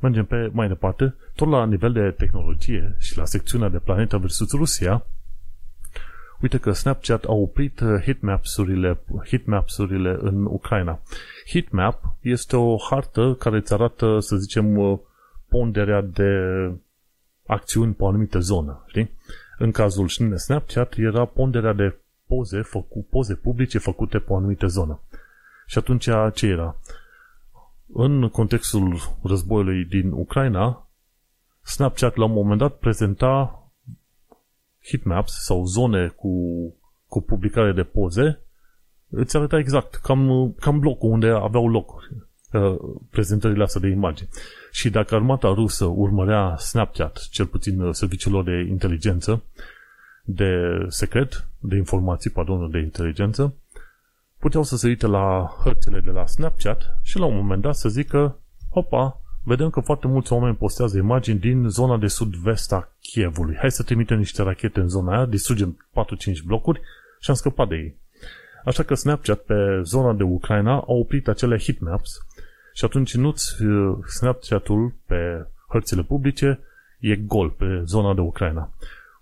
[0.00, 4.52] Mergem pe mai departe, tot la nivel de tehnologie și la secțiunea de planetă versus
[4.52, 5.04] Rusia,
[6.40, 11.00] Uite că Snapchat a oprit uh, hitmaps-urile, hitmaps-urile în Ucraina.
[11.46, 14.98] Hitmap este o hartă care îți arată, să zicem, uh,
[15.48, 16.32] ponderea de
[17.46, 18.84] acțiuni pe o anumită zonă.
[18.86, 19.10] Știi?
[19.58, 25.00] În cazul Snapchat era ponderea de poze, făcu, poze publice făcute pe o anumită zonă.
[25.70, 26.76] Și atunci ce era?
[27.92, 30.88] În contextul războiului din Ucraina,
[31.62, 33.62] Snapchat la un moment dat prezenta
[34.84, 36.30] heatmaps sau zone cu,
[37.06, 38.40] cu publicare de poze,
[39.08, 41.90] îți arăta exact cam, cam blocul unde aveau loc
[42.52, 42.76] uh,
[43.10, 44.28] prezentările astea de imagini.
[44.70, 49.42] Și dacă armata rusă urmărea Snapchat, cel puțin uh, serviciul lor de inteligență,
[50.24, 50.50] de
[50.88, 53.54] secret, de informații, pardon, de inteligență,
[54.40, 57.88] puteau să se uite la hărțile de la Snapchat și la un moment dat să
[57.88, 58.38] zică,
[58.70, 63.56] hopa, vedem că foarte mulți oameni postează imagini din zona de sud-vest a Kievului.
[63.58, 66.80] Hai să trimitem niște rachete în zona aia, distrugem 4-5 blocuri
[67.20, 67.98] și am scăpat de ei.
[68.64, 72.18] Așa că Snapchat pe zona de Ucraina a oprit acele hitmaps
[72.74, 76.60] și atunci nu-ți uh, Snapchat-ul pe hărțile publice
[76.98, 78.70] e gol pe zona de Ucraina.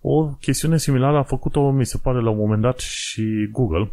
[0.00, 3.90] O chestiune similară a făcut-o, mi se pare, la un moment dat și Google.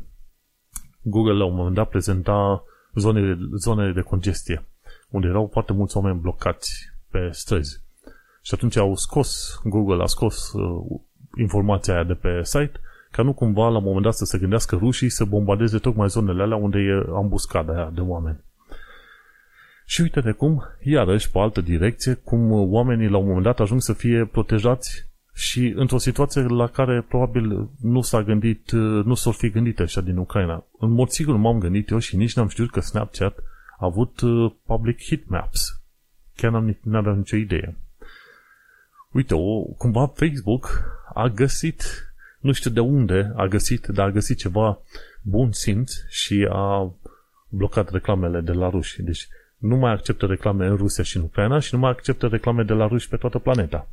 [1.08, 2.63] Google la un moment dat prezenta
[2.96, 4.65] zonele, zonele de congestie
[5.10, 7.84] unde erau foarte mulți oameni blocați pe străzi.
[8.41, 11.00] Și atunci au scos, Google a scos uh,
[11.38, 12.80] informația aia de pe site
[13.12, 16.41] ca nu cumva la un moment dat să se gândească rușii să bombardeze tocmai zonele
[16.41, 18.44] alea unde e ambuscada aia de oameni.
[19.86, 23.82] Și uite de cum, iarăși, pe altă direcție, cum oamenii la un moment dat ajung
[23.82, 29.50] să fie protejați și într-o situație la care probabil nu s-a gândit, nu s-or fi
[29.50, 30.65] gândit așa din Ucraina.
[30.80, 33.38] În mod sigur m-am gândit eu și nici n-am știut că Snapchat
[33.78, 35.82] a avut uh, public heat maps.
[36.36, 37.78] Chiar n-am, n-aveam nicio idee.
[39.12, 40.69] Uite, o, cumva Facebook
[41.13, 41.84] a găsit,
[42.39, 44.80] nu știu de unde a găsit, dar a găsit ceva
[45.21, 46.93] bun simț și a
[47.50, 49.02] blocat reclamele de la ruși.
[49.02, 52.63] Deci nu mai acceptă reclame în Rusia și în Ucraina și nu mai acceptă reclame
[52.63, 53.88] de la ruși pe toată planeta.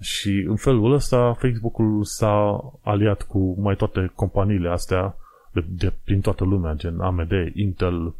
[0.00, 5.16] Și în felul ăsta Facebook-ul s-a aliat cu mai toate companiile astea
[5.52, 8.14] de, de, prin toată lumea, gen AMD, Intel,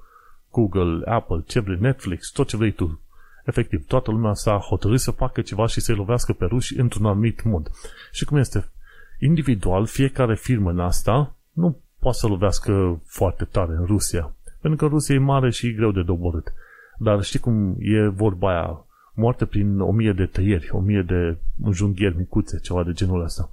[0.50, 3.00] Google, Apple, ce vrei, Netflix, tot ce vrei tu.
[3.44, 7.42] Efectiv, toată lumea s-a hotărât să facă ceva și să-i lovească pe ruși într-un anumit
[7.42, 7.70] mod.
[8.12, 8.68] Și cum este?
[9.18, 14.32] Individual, fiecare firmă în asta nu poate să lovească foarte tare în Rusia.
[14.60, 16.52] Pentru că Rusia e mare și greu de doborât.
[16.98, 18.84] Dar știi cum e vorba aia?
[19.18, 23.50] Moarte prin o mie de tăieri, o mie de înjunghieri micuțe, ceva de genul ăsta.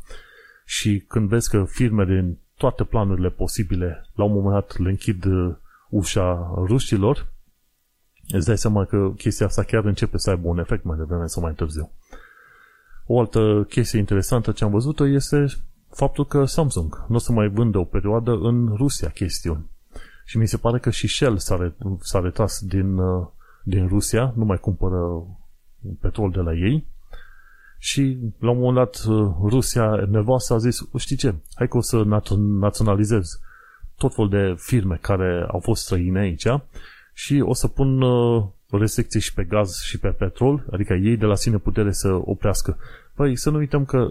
[0.65, 5.25] Și când vezi că firme din toate planurile posibile, la un moment dat le închid
[5.25, 5.55] uh,
[5.89, 7.27] ușa rușilor,
[8.27, 11.43] îți dai seama că chestia asta chiar începe să aibă un efect mai devreme sau
[11.43, 11.89] mai târziu.
[13.05, 15.45] O altă chestie interesantă ce am văzut-o este
[15.89, 19.69] faptul că Samsung nu o să mai vândă o perioadă în Rusia chestiuni.
[20.25, 23.27] Și mi se pare că și Shell s-a, re, s-a retras din, uh,
[23.63, 25.25] din Rusia, nu mai cumpără
[25.99, 26.87] petrol de la ei.
[27.77, 31.81] Și la un moment dat uh, Rusia nervoasă a zis, știi ce, hai că o
[31.81, 32.03] să
[32.37, 33.39] naționalizez
[33.97, 36.47] tot fel de firme care au fost străine aici
[37.13, 41.25] și o să pun uh, restricții și pe gaz și pe petrol, adică ei de
[41.25, 42.77] la sine putere să oprească.
[43.13, 44.09] Păi să nu uităm că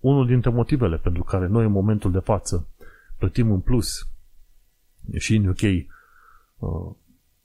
[0.00, 2.68] unul dintre motivele pentru care noi în momentul de față
[3.18, 4.08] plătim în plus
[5.16, 6.94] și în UK uh,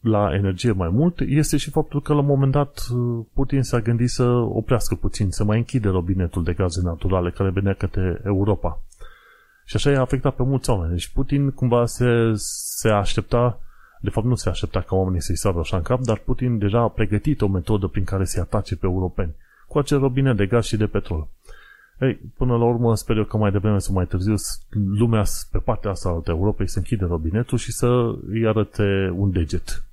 [0.01, 3.79] la energie mai mult, este și faptul că la un moment dat uh, Putin s-a
[3.79, 8.81] gândit să oprească puțin, să mai închide robinetul de gaze naturale care venea către Europa.
[9.65, 10.91] Și așa i-a afectat pe mulți oameni.
[10.91, 13.59] Deci Putin cumva se, se aștepta,
[14.01, 16.79] de fapt nu se aștepta ca oamenii să-i sară așa în cap, dar Putin deja
[16.79, 19.35] a pregătit o metodă prin care să-i atace pe europeni,
[19.67, 21.27] cu acel robinet de gaz și de petrol.
[21.99, 24.35] Ei, până la urmă, sper eu că mai devreme sau mai târziu,
[24.97, 29.83] lumea pe partea asta a Europei să închide robinetul și să îi arate un deget.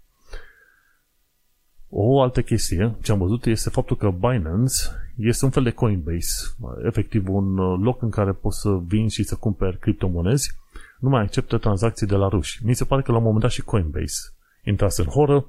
[1.91, 4.75] O altă chestie ce am văzut este faptul că Binance
[5.17, 9.35] este un fel de Coinbase, efectiv un loc în care poți să vin și să
[9.35, 10.57] cumperi criptomonezi,
[10.99, 12.65] nu mai acceptă tranzacții de la ruși.
[12.65, 14.33] Mi se pare că la un moment dat și Coinbase
[14.65, 15.47] intrase în horă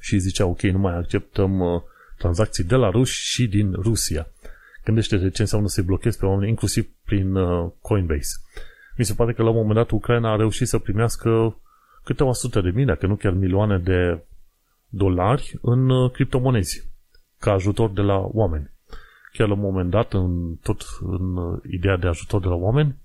[0.00, 1.82] și zicea ok, nu mai acceptăm uh,
[2.18, 4.26] tranzacții de la ruși și din Rusia.
[4.84, 8.36] Gândește-te ce înseamnă să-i blochezi pe oameni, inclusiv prin uh, Coinbase.
[8.96, 11.56] Mi se pare că la un moment dat Ucraina a reușit să primească
[12.04, 14.22] câteva sute de mii, dacă nu chiar milioane de
[14.88, 16.90] dolari în uh, criptomonezi
[17.38, 18.70] ca ajutor de la oameni.
[19.32, 22.96] Chiar la un moment dat, în, tot în uh, ideea de ajutor de la oameni,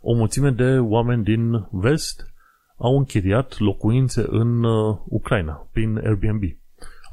[0.00, 2.32] o mulțime de oameni din vest
[2.76, 6.42] au închiriat locuințe în uh, Ucraina, prin Airbnb.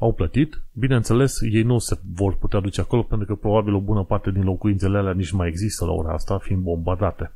[0.00, 4.04] Au plătit, bineînțeles, ei nu se vor putea duce acolo pentru că probabil o bună
[4.04, 7.32] parte din locuințele alea nici mai există la ora asta, fiind bombardate.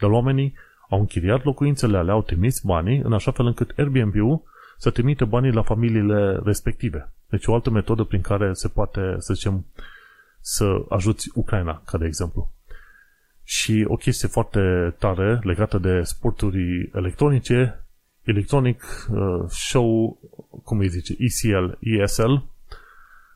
[0.00, 0.54] Dar oamenii
[0.88, 4.42] au închiriat locuințele alea, au trimis banii în așa fel încât Airbnb-ul
[4.80, 7.12] să trimite banii la familiile respective.
[7.28, 9.66] Deci o altă metodă prin care se poate, să zicem,
[10.40, 12.52] să ajuți Ucraina, ca de exemplu.
[13.42, 17.84] Și o chestie foarte tare legată de sporturi electronice,
[18.22, 20.20] Electronic uh, Show,
[20.64, 22.34] cum îi zice, ECL, ESL,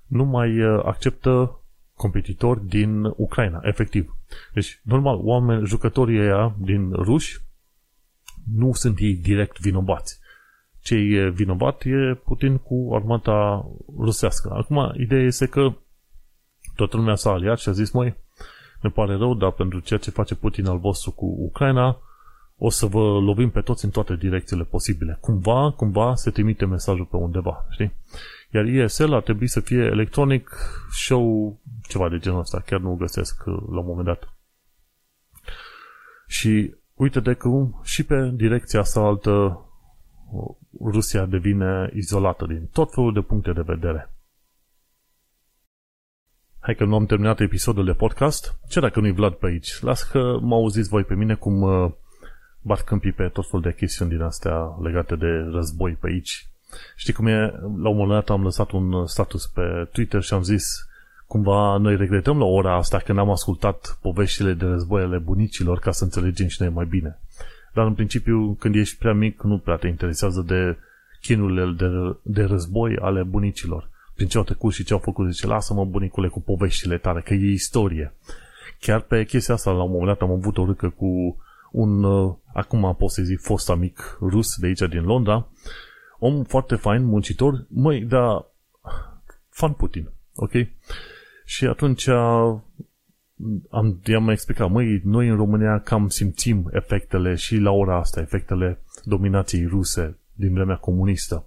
[0.07, 1.61] nu mai uh, acceptă
[1.95, 4.17] competitori din Ucraina, efectiv.
[4.55, 7.41] Deci, normal, oameni, jucătorii ăia din ruși
[8.55, 10.23] nu sunt ei direct vinovați
[10.85, 13.67] ce e vinovat e Putin cu armata
[13.99, 14.51] rusească.
[14.53, 15.73] Acum, ideea este că
[16.77, 18.17] toată lumea s-a aliat și a zis, măi,
[18.81, 21.99] ne pare rău, dar pentru ceea ce face Putin al vostru cu Ucraina,
[22.57, 25.19] o să vă lovim pe toți în toate direcțiile posibile.
[25.21, 27.93] Cumva, cumva se trimite mesajul pe undeva, știi?
[28.51, 30.51] Iar ESL ar trebui să fie electronic
[30.91, 31.57] show,
[31.89, 34.35] ceva de genul ăsta, chiar nu găsesc uh, la un moment dat.
[36.27, 39.59] Și uite de cum și pe direcția asta altă
[40.81, 44.11] Rusia devine izolată din tot felul de puncte de vedere.
[46.61, 48.59] Hai că nu am terminat episodul de podcast.
[48.69, 49.81] Ce dacă nu-i Vlad pe aici?
[49.81, 51.91] Las că mă auziți voi pe mine cum uh,
[52.63, 56.49] bat câmpii pe tot felul de chestiuni din astea legate de război pe aici.
[56.97, 57.39] Știi cum e?
[57.83, 60.65] La un moment dat am lăsat un status pe Twitter și am zis
[61.27, 65.91] cumva noi regretăm la ora asta că n-am ascultat poveștile de război ale bunicilor ca
[65.91, 67.19] să înțelegem și noi mai bine.
[67.75, 70.77] Dar în principiu, când ești prea mic, nu prea te interesează de
[71.21, 73.91] chinurile de, de război ale bunicilor.
[74.15, 77.35] Prin ce au trecut și ce au făcut, zice, lasă-mă bunicule cu poveștile tale, că
[77.35, 78.15] e istorie.
[78.81, 81.37] Chiar pe chestia asta, la un moment dat, am avut o râcă cu
[81.71, 85.49] un, uh, acum pot să zic, fost amic rus de aici din Londra,
[86.19, 88.47] om foarte fain, muncitor, măi, da,
[89.49, 90.53] fan Putin, ok?
[91.45, 92.09] Și atunci
[93.71, 98.79] am, i-am explicat, măi, noi în România cam simțim efectele și la ora asta, efectele
[99.05, 101.47] dominației ruse din vremea comunistă.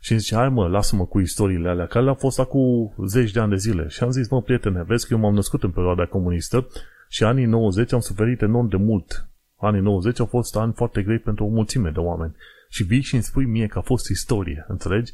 [0.00, 3.40] Și îmi zice, hai mă, lasă-mă cu istoriile alea, care le-au fost acum zeci de
[3.40, 3.88] ani de zile.
[3.88, 6.66] Și am zis, mă, prietene, vezi că eu m-am născut în perioada comunistă
[7.08, 9.28] și anii 90 am suferit enorm de mult.
[9.56, 12.34] Anii 90 au fost ani foarte grei pentru o mulțime de oameni.
[12.68, 15.12] Și vii și îmi spui mie că a fost istorie, înțelegi?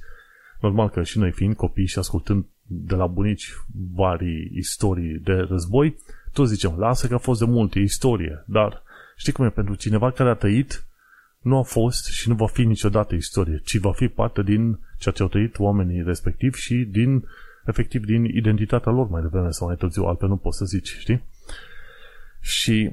[0.61, 3.55] Normal că și noi fiind copii și ascultând de la bunici
[3.95, 5.97] vari istorii de război,
[6.33, 8.83] toți zicem, lasă că a fost de multe istorie, dar
[9.17, 10.85] știi cum e, pentru cineva care a trăit,
[11.41, 15.15] nu a fost și nu va fi niciodată istorie, ci va fi parte din ceea
[15.15, 17.25] ce au trăit oamenii respectivi și din,
[17.65, 21.25] efectiv, din identitatea lor mai devreme sau mai târziu, altfel nu poți să zici, știi?
[22.41, 22.93] Și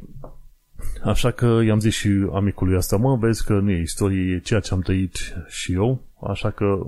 [1.04, 4.60] așa că i-am zis și amicului asta, mă, vezi că nu e istorie, e ceea
[4.60, 6.80] ce am trăit și eu, așa că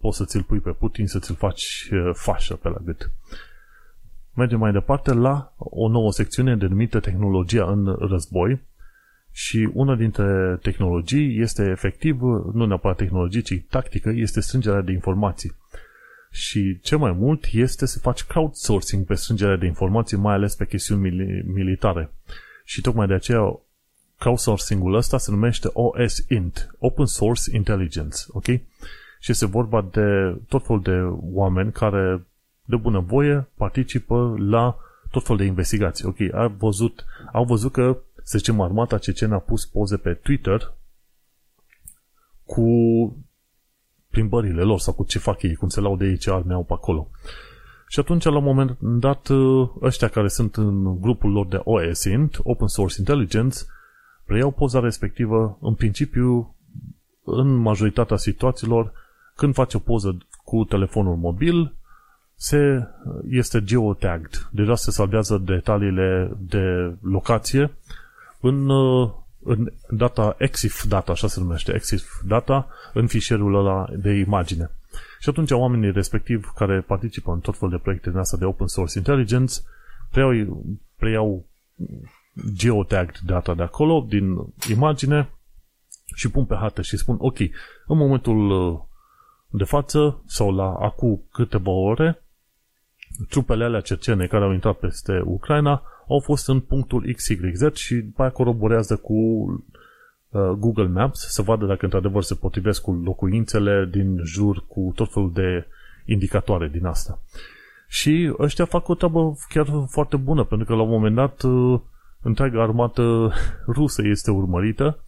[0.00, 3.10] poți să ți-l pui pe Putin, să ți-l faci fașă pe la gât.
[4.34, 8.60] Mergem mai departe la o nouă secțiune denumită Tehnologia în război
[9.32, 12.20] și una dintre tehnologii este efectiv,
[12.52, 15.52] nu neapărat tehnologie, ci tactică, este strângerea de informații.
[16.30, 20.66] Și ce mai mult este să faci crowdsourcing pe strângerea de informații, mai ales pe
[20.66, 22.10] chestiuni militare.
[22.64, 23.60] Și tocmai de aceea
[24.22, 28.44] crowdsourcing-ul ăsta se numește OSINT, Open Source Intelligence, ok?
[29.20, 32.26] Și este vorba de tot felul de oameni care
[32.64, 34.76] de bunăvoie participă la
[35.10, 36.06] tot felul de investigații.
[36.06, 40.74] Ok, au văzut, au văzut că, să zicem, armata cecenă a pus poze pe Twitter
[42.44, 42.66] cu
[44.10, 46.72] plimbările lor sau cu ce fac ei, cum se laudă ei, ce arme au pe
[46.72, 47.10] acolo.
[47.88, 49.28] Și atunci, la un moment dat,
[49.80, 53.58] ăștia care sunt în grupul lor de OSINT, Open Source Intelligence,
[54.32, 56.56] preiau poza respectivă, în principiu,
[57.24, 58.92] în majoritatea situațiilor,
[59.36, 61.74] când faci o poză cu telefonul mobil,
[62.34, 62.88] se,
[63.28, 64.48] este geotagged.
[64.50, 67.70] Deja se salvează detaliile de locație
[68.40, 68.70] în,
[69.42, 74.70] în data EXIF data, așa se numește, EXIF data, în fișierul ăla de imagine.
[75.20, 78.66] Și atunci oamenii respectiv care participă în tot felul de proiecte din asta de open
[78.66, 79.54] source intelligence
[80.10, 80.64] preiau,
[80.96, 81.46] preiau
[82.54, 84.36] geotagged data de acolo, din
[84.70, 85.30] imagine
[86.14, 87.38] și pun pe hartă și spun ok,
[87.86, 88.80] în momentul uh,
[89.48, 92.22] de față sau la acum câteva ore
[93.28, 98.22] trupele alea cercene care au intrat peste Ucraina au fost în punctul XYZ și după
[98.22, 104.20] aia coroborează cu uh, Google Maps să vadă dacă într-adevăr se potrivesc cu locuințele din
[104.24, 105.66] jur, cu tot felul de
[106.04, 107.20] indicatoare din asta.
[107.88, 111.80] Și ăștia fac o treabă chiar foarte bună, pentru că la un moment dat uh,
[112.22, 113.32] întreaga armată
[113.66, 115.04] rusă este urmărită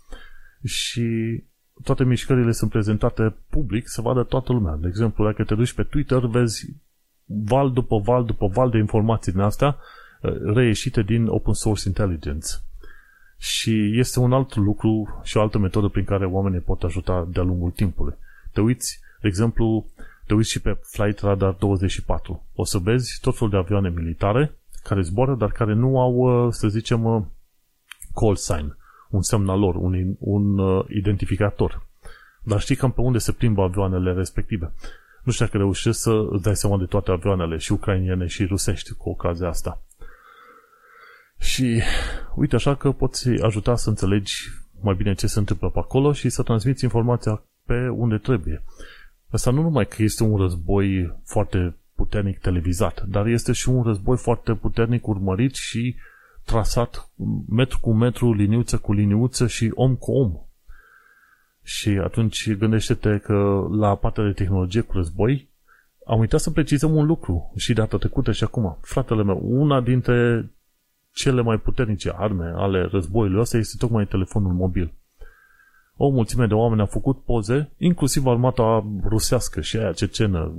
[0.65, 1.43] și
[1.83, 4.77] toate mișcările sunt prezentate public să vadă toată lumea.
[4.81, 6.67] De exemplu, dacă te duci pe Twitter, vezi
[7.25, 9.79] val după val după val de informații din asta
[10.21, 12.47] uh, reieșite din Open Source Intelligence.
[13.39, 17.43] Și este un alt lucru și o altă metodă prin care oamenii pot ajuta de-a
[17.43, 18.15] lungul timpului.
[18.53, 19.87] Te uiți, de exemplu,
[20.27, 22.47] te uiți și pe Flight Radar 24.
[22.55, 26.53] O să vezi tot felul de avioane militare care zboară, dar care nu au, uh,
[26.53, 27.23] să zicem, uh,
[28.15, 28.77] call sign,
[29.11, 31.87] un semnalor, un, un identificator.
[32.43, 34.73] Dar știi cam pe unde se plimbă avioanele respective.
[35.23, 38.93] Nu știu dacă reușești să îți dai seama de toate avioanele, și ucrainiene și rusești
[38.95, 39.83] cu ocazia asta.
[41.39, 41.83] Și
[42.35, 44.35] uite așa că poți ajuta să înțelegi
[44.81, 48.63] mai bine ce se întâmplă pe acolo și să transmiți informația pe unde trebuie.
[49.31, 54.17] Asta nu numai că este un război foarte puternic televizat, dar este și un război
[54.17, 55.97] foarte puternic urmărit și
[56.45, 57.11] trasat
[57.49, 60.33] metru cu metru, liniuță cu liniuță și om cu om.
[61.63, 65.49] Și atunci gândește-te că la partea de tehnologie cu război
[66.07, 68.79] am uitat să precizăm un lucru și data trecută și acum.
[68.81, 70.49] Fratele meu, una dintre
[71.13, 74.93] cele mai puternice arme ale războiului ăsta este tocmai telefonul mobil.
[75.97, 80.55] O mulțime de oameni au făcut poze, inclusiv armata rusească și aia cecenă,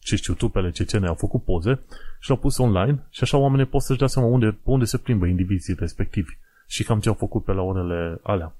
[0.00, 1.80] ce știu, trupele cecene au făcut poze
[2.18, 5.26] și le-au pus online și așa oamenii pot să-și dea seama unde, unde se plimbă
[5.26, 8.54] indivizii respectivi și cam ce au făcut pe la orele alea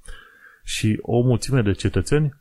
[0.65, 2.41] și o mulțime de cetățeni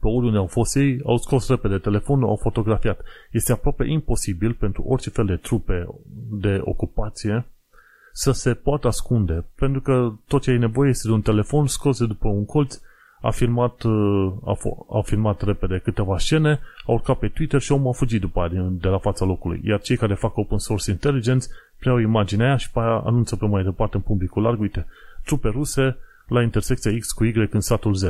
[0.00, 3.00] pe oriunde au fost ei, au scos repede telefonul, au fotografiat.
[3.30, 5.86] Este aproape imposibil pentru orice fel de trupe
[6.30, 7.46] de ocupație
[8.12, 11.98] să se poată ascunde, pentru că tot ce ai nevoie este de un telefon scos
[11.98, 12.80] de după un colț,
[13.20, 14.58] a filmat, uh, a,
[14.98, 18.68] a filmat repede câteva scene, a urcat pe Twitter și omul a fugit după aia
[18.70, 19.60] de la fața locului.
[19.64, 21.46] Iar cei care fac open source intelligence
[21.78, 24.86] preiau imaginea aia și pe aia anunță pe mai departe în publicul larg, uite,
[25.24, 25.96] trupe ruse
[26.26, 28.04] la intersecția X cu Y în satul Z.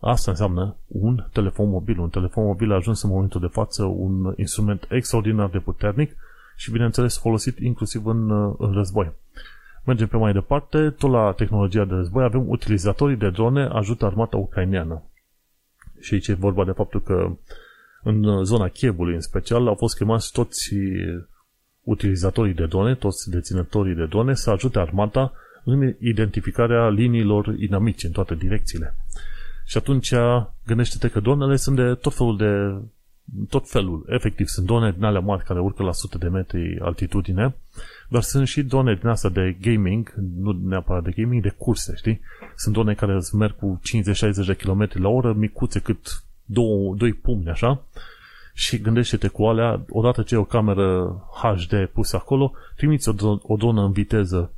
[0.00, 1.98] Asta înseamnă un telefon mobil.
[1.98, 6.16] Un telefon mobil a ajuns în momentul de față un instrument extraordinar de puternic
[6.56, 9.12] și, bineînțeles, folosit inclusiv în, în război.
[9.88, 14.36] Mergem pe mai departe, tot la tehnologia de război avem utilizatorii de drone ajută armata
[14.36, 15.02] ucraineană.
[16.00, 17.36] Și aici e vorba de faptul că
[18.02, 20.74] în zona Chievului în special au fost chemați toți
[21.82, 25.32] utilizatorii de drone, toți deținătorii de drone să ajute armata
[25.64, 28.94] în identificarea liniilor inamice în toate direcțiile.
[29.64, 30.14] Și atunci
[30.66, 32.82] gândește-te că dronele sunt de tot felul de
[33.48, 34.04] tot felul.
[34.08, 37.54] Efectiv, sunt drone din alea mari care urcă la sute de metri altitudine,
[38.08, 42.20] dar sunt și drone din asta de gaming, nu neapărat de gaming, de curse, știi?
[42.56, 43.80] Sunt drone care merg cu
[44.42, 47.82] 50-60 de km la oră, micuțe cât două, doi pumni, așa,
[48.54, 53.56] și gândește-te cu alea, odată ce e o cameră HD pusă acolo, trimiți o, o
[53.56, 54.52] dronă în viteză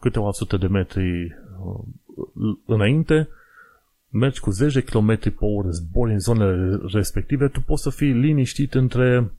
[0.00, 3.28] câteva sute de metri uh, înainte,
[4.10, 8.74] mergi cu 10 km pe oră, zbori în zonele respective, tu poți să fii liniștit
[8.74, 9.30] între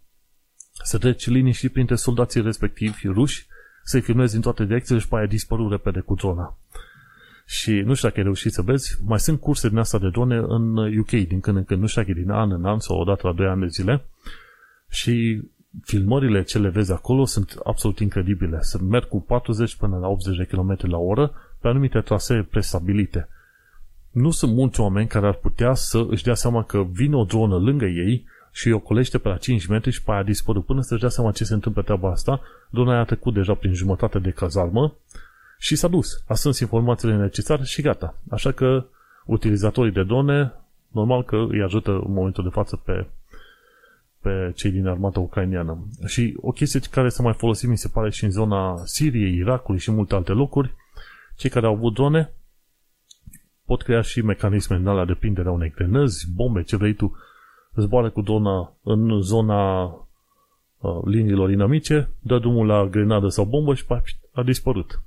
[0.84, 3.47] să treci liniștit printre soldații respectivi ruși,
[3.84, 6.57] să-i filmezi din toate direcțiile și pe aia dispăru repede cu drona.
[7.45, 10.38] Și nu știu dacă ai reușit să vezi, mai sunt curse din asta de drone
[10.38, 12.99] în UK din când în când, nu știu dacă e din an în an sau
[12.99, 14.05] odată la 2 ani de zile.
[14.89, 15.41] Și
[15.84, 18.61] filmările ce le vezi acolo sunt absolut incredibile.
[18.61, 23.28] Se merg cu 40 până la 80 de km la oră pe anumite trasee prestabilite.
[24.12, 27.58] Nu sunt mulți oameni care ar putea să își dea seama că vine o dronă
[27.58, 30.66] lângă ei și îi ocolește pe la 5 metri și pe aia dispărut.
[30.66, 34.20] Până să-și dea seama ce se întâmplă treaba asta, drona a trecut deja prin jumătate
[34.20, 34.95] de cazarmă
[35.58, 36.24] și s-a dus.
[36.28, 38.16] A strâns informațiile necesare și gata.
[38.30, 38.86] Așa că
[39.26, 40.53] utilizatorii de drone,
[40.91, 43.08] normal că îi ajută în momentul de față pe,
[44.22, 45.88] pe cei din armata ucraineană.
[46.05, 49.80] Și o chestie care s-a mai folosit, mi se pare, și în zona Siriei, Irakului
[49.80, 50.74] și multe alte locuri,
[51.36, 52.32] cei care au avut drone
[53.68, 57.18] pot crea și mecanisme în alea de prindere a unei grenăzi, bombe, ce vrei tu,
[57.76, 63.86] zboară cu drona în zona uh, liniilor inamice, dă drumul la grenadă sau bombă și
[64.34, 65.01] a dispărut.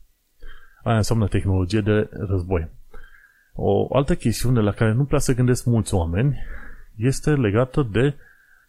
[0.82, 2.68] Aia înseamnă tehnologie de război.
[3.54, 6.38] O altă chestiune la care nu prea se gândesc mulți oameni
[6.96, 8.14] este legată de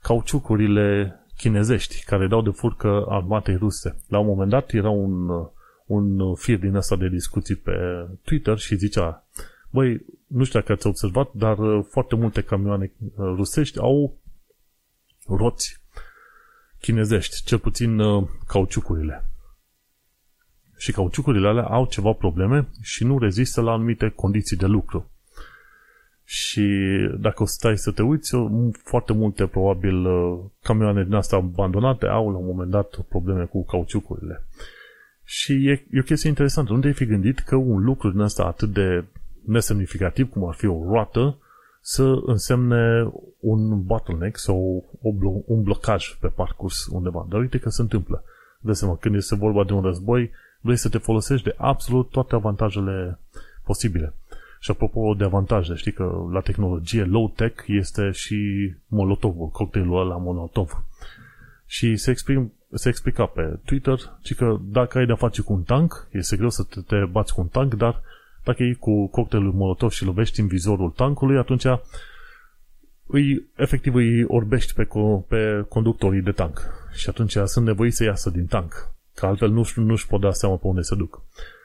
[0.01, 3.95] cauciucurile chinezești, care dau de furcă armatei ruse.
[4.07, 5.29] La un moment dat era un,
[5.85, 7.71] un fir din asta de discuții pe
[8.23, 9.23] Twitter și zicea
[9.71, 11.57] Băi, nu știu dacă ați observat, dar
[11.89, 14.17] foarte multe camioane rusești au
[15.27, 15.81] roți
[16.79, 18.01] chinezești, cel puțin
[18.47, 19.31] cauciucurile
[20.81, 25.09] și cauciucurile alea au ceva probleme și nu rezistă la anumite condiții de lucru.
[26.23, 26.63] Și
[27.19, 28.35] dacă o stai să te uiți,
[28.83, 33.65] foarte multe, probabil, uh, camioane din astea abandonate au la un moment dat probleme cu
[33.65, 34.43] cauciucurile.
[35.23, 36.73] Și e, e o chestie interesantă.
[36.73, 39.03] Nu te-ai fi gândit că un lucru din asta atât de
[39.45, 41.37] nesemnificativ, cum ar fi o roată,
[41.81, 47.25] să însemne un bottleneck sau o blo- un blocaj pe parcurs undeva.
[47.29, 48.23] Dar uite că se întâmplă.
[48.59, 50.31] De seama, când este vorba de un război,
[50.61, 53.19] vrei să te folosești de absolut toate avantajele
[53.63, 54.13] posibile.
[54.59, 60.83] Și apropo de avantaje, știi că la tehnologie low-tech este și Molotovul, cocktailul ăla Molotov.
[61.65, 65.63] Și se, exprim, se explica pe Twitter și că dacă ai de-a face cu un
[65.63, 68.01] tank, este greu să te, te bați cu un tank, dar
[68.43, 71.65] dacă e cu cocktailul Molotov și lovești în vizorul tankului, atunci
[73.07, 74.87] îi, efectiv îi orbești pe,
[75.27, 76.61] pe conductorii de tank.
[76.93, 78.91] Și atunci sunt nevoiți să iasă din tank.
[79.15, 81.21] Că altfel nu, nu-și pot da seama pe unde se duc.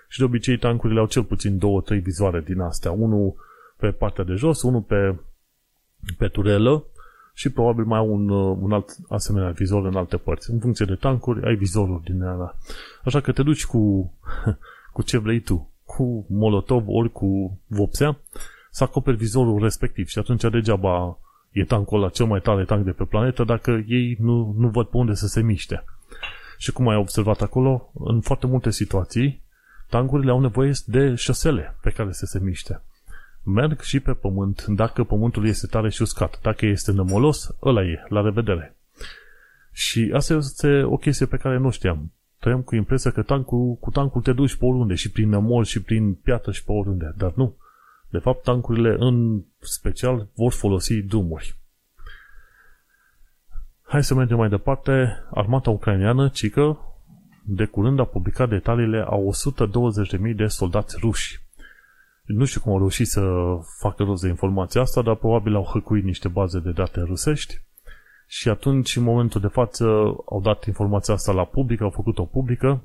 [0.09, 2.91] Și de obicei tankurile au cel puțin două, trei vizoare din astea.
[2.91, 3.35] Unul
[3.77, 5.17] pe partea de jos, unul pe,
[6.19, 6.85] pe turelă
[7.35, 8.29] și probabil mai au un,
[8.63, 10.51] un alt asemenea vizor în alte părți.
[10.51, 12.55] În funcție de tancuri, ai vizorul din ăla.
[13.05, 14.13] Așa că te duci cu,
[14.93, 15.71] cu ce vrei tu.
[15.87, 18.19] Cu molotov ori cu vopsea
[18.71, 21.19] să acoperi vizorul respectiv și atunci degeaba
[21.51, 24.87] e tancul ăla cel mai tare tank de pe planetă dacă ei nu, nu văd
[24.87, 25.85] pe unde să se miște.
[26.59, 29.43] Și cum ai observat acolo, în foarte multe situații,
[29.89, 32.83] tangurile au nevoie de șosele pe care să se miște.
[33.43, 36.39] Merg și pe pământ dacă pământul este tare și uscat.
[36.43, 38.77] Dacă este nămolos, ăla e, la revedere.
[39.73, 42.13] Și asta este o chestie pe care nu știam.
[42.47, 45.83] Trăiam cu impresia că tancul, cu tancul te duci pe oriunde, și prin nămol, și
[45.83, 47.15] prin piatră, și pe oriunde.
[47.17, 47.57] Dar nu.
[48.09, 51.59] De fapt, tancurile în special vor folosi drumuri.
[53.83, 55.25] Hai să mergem mai departe.
[55.31, 56.79] Armata ucraineană, cică,
[57.45, 59.17] de curând a publicat detaliile a
[60.29, 61.41] 120.000 de soldați ruși.
[62.25, 63.23] Nu știu cum au reușit să
[63.79, 67.65] facă rost de informația asta, dar probabil au hăcuit niște baze de date rusești
[68.27, 69.85] și atunci, în momentul de față,
[70.27, 72.83] au dat informația asta la public, au făcut-o publică,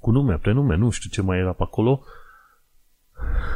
[0.00, 2.02] cu nume, prenume, nu știu ce mai era pe acolo,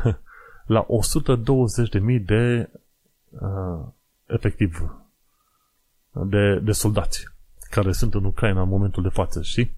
[0.66, 2.70] la 120.000 de
[3.30, 3.86] uh,
[4.26, 4.96] efectiv
[6.10, 7.24] de, de soldați
[7.70, 9.76] care sunt în Ucraina în momentul de față, știi?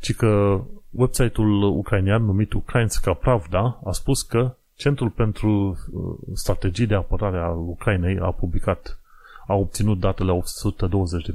[0.00, 6.94] Ci că website-ul ucrainean numit Ukrainska Pravda a spus că Centrul pentru uh, Strategii de
[6.94, 9.00] Apărare a Ucrainei a publicat,
[9.46, 10.42] a obținut datele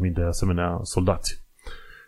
[0.05, 1.41] 120.000 de asemenea soldați.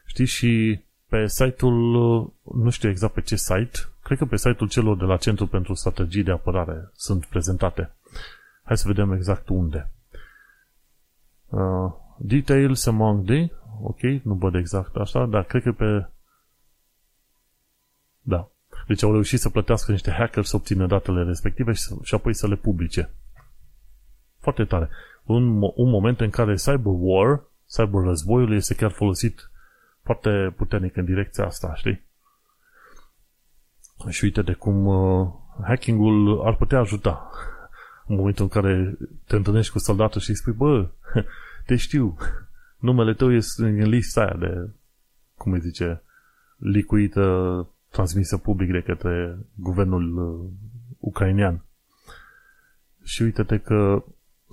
[0.05, 0.25] Știi?
[0.25, 4.97] Și pe site-ul, uh, nu știu exact pe ce site, cred că pe site-ul celor
[4.97, 7.91] de la Centrul pentru Strategii de Apărare sunt prezentate.
[8.63, 9.91] Hai să vedem exact unde.
[11.49, 13.49] Uh, details among the,
[13.81, 16.07] ok, nu văd exact așa, dar cred că pe
[18.21, 18.47] da.
[18.87, 22.47] Deci au reușit să plătească niște hacker să obțină datele respective și, și apoi să
[22.47, 23.09] le publice.
[24.39, 24.89] Foarte tare.
[25.23, 27.43] Un, un moment în care cyber war,
[27.75, 29.51] cyber războiul este chiar folosit
[30.01, 32.01] foarte puternic în direcția asta, știi?
[34.09, 37.29] Și uite de cum uh, hacking-ul ar putea ajuta
[38.07, 38.97] în momentul în care
[39.27, 40.89] te întâlnești cu soldatul și îi spui, bă,
[41.65, 42.17] te știu,
[42.77, 44.69] numele tău este în lista aia de,
[45.37, 46.01] cum îi zice,
[46.57, 50.51] licuită transmisă public de către guvernul uh,
[50.97, 51.65] ucrainean.
[53.03, 54.03] Și uite-te că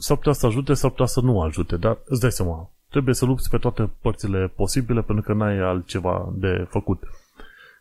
[0.01, 3.25] s-ar putea să ajute, s-ar putea să nu ajute, dar îți dai seama, trebuie să
[3.25, 7.03] lupți pe toate părțile posibile pentru că n-ai altceva de făcut.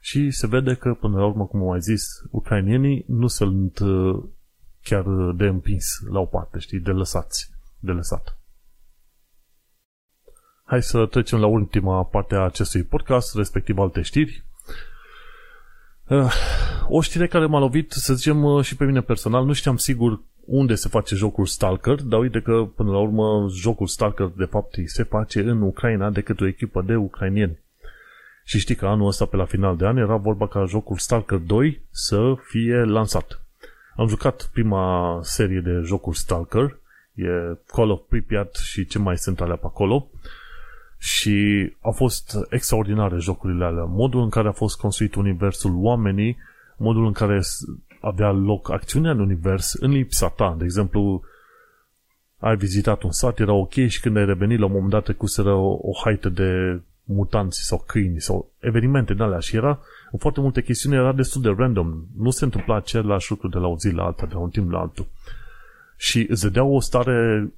[0.02, 4.24] Și se vede că, până la urmă, cum am mai zis, ucrainienii nu sunt uh,
[4.84, 5.04] chiar
[5.36, 8.38] de împins la o parte, știi, de lăsați, de lăsat.
[10.64, 14.44] Hai să trecem la ultima parte a acestui podcast, respectiv alte știri.
[16.10, 16.32] Uh,
[16.88, 20.22] o știre care m-a lovit, să zicem, uh, și pe mine personal, nu știam sigur
[20.46, 24.76] unde se face jocul Stalker, dar uite că, până la urmă, jocul Stalker, de fapt,
[24.86, 27.60] se face în Ucraina de către o echipă de ucrainieni.
[28.44, 31.38] Și știi că anul ăsta, pe la final de an, era vorba ca jocul Stalker
[31.38, 33.42] 2 să fie lansat.
[33.96, 36.80] Am jucat prima serie de jocuri Stalker,
[37.14, 37.26] e
[37.66, 40.10] Call of Pripyat și ce mai sunt alea pe acolo,
[41.02, 43.84] și au fost extraordinare jocurile alea.
[43.84, 46.38] Modul în care a fost construit universul, oamenii,
[46.78, 47.42] modul în care
[48.02, 50.56] avea loc acțiunea în univers în lipsa ta.
[50.58, 51.22] De exemplu,
[52.38, 55.54] ai vizitat un sat, era ok și când ai revenit la un moment dat trecuseră
[55.54, 59.80] o, o haită de mutanți sau câini sau evenimente din alea și era
[60.12, 62.04] în foarte multe chestiuni era destul de random.
[62.18, 64.72] Nu se întâmpla același lucru de la o zi la alta, de la un timp
[64.72, 65.08] la altul.
[65.98, 67.50] Și îți dădea o stare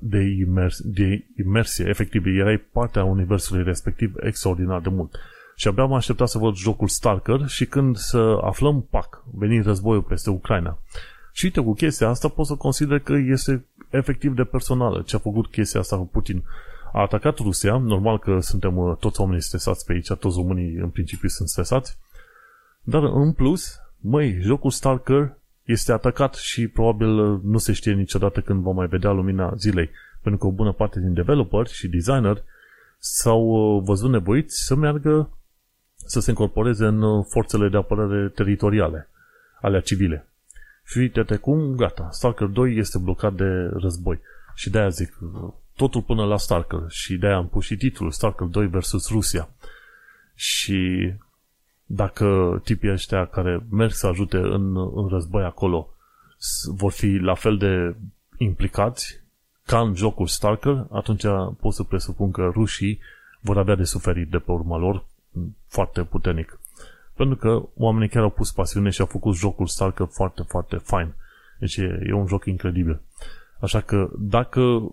[0.00, 5.16] de, imers- de imersie, efectiv, erai partea universului respectiv extraordinar de mult.
[5.56, 10.02] Și abia am așteptat să văd jocul Stalker și când să aflăm, pac, venind războiul
[10.02, 10.78] peste Ucraina.
[11.32, 15.18] Și uite, cu chestia asta pot să consider că este efectiv de personală ce a
[15.18, 16.44] făcut chestia asta cu Putin.
[16.92, 20.88] A atacat Rusia, normal că suntem uh, toți oamenii stresați pe aici, toți românii în
[20.88, 21.98] principiu sunt stresați,
[22.82, 28.40] dar în plus, măi, jocul Stalker este atacat și probabil uh, nu se știe niciodată
[28.40, 29.90] când vom mai vedea lumina zilei,
[30.22, 32.42] pentru că o bună parte din developer și designer
[32.98, 35.38] s-au uh, văzut nevoiți să meargă
[35.94, 39.08] să se incorporeze în uh, forțele de apărare teritoriale
[39.60, 40.28] alea civile.
[40.84, 44.20] Și uite cum, gata, Stalker 2 este blocat de război.
[44.54, 45.18] Și de-aia zic,
[45.76, 46.80] totul până la Stalker.
[46.88, 49.48] Și de-aia am pus și titlul Stalker 2 versus Rusia.
[50.34, 51.12] Și
[51.86, 55.88] dacă tipii ăștia care merg să ajute în, în război acolo
[56.74, 57.96] vor fi la fel de
[58.38, 59.22] implicați
[59.66, 61.24] ca în jocul Stalker, atunci
[61.60, 63.00] pot să presupun că rușii
[63.40, 65.04] vor avea de suferit de pe urma lor
[65.66, 66.58] foarte puternic.
[67.16, 71.14] Pentru că oamenii chiar au pus pasiune și au făcut jocul Stalker foarte, foarte fain.
[71.58, 73.00] Deci e, e un joc incredibil.
[73.60, 74.92] Așa că dacă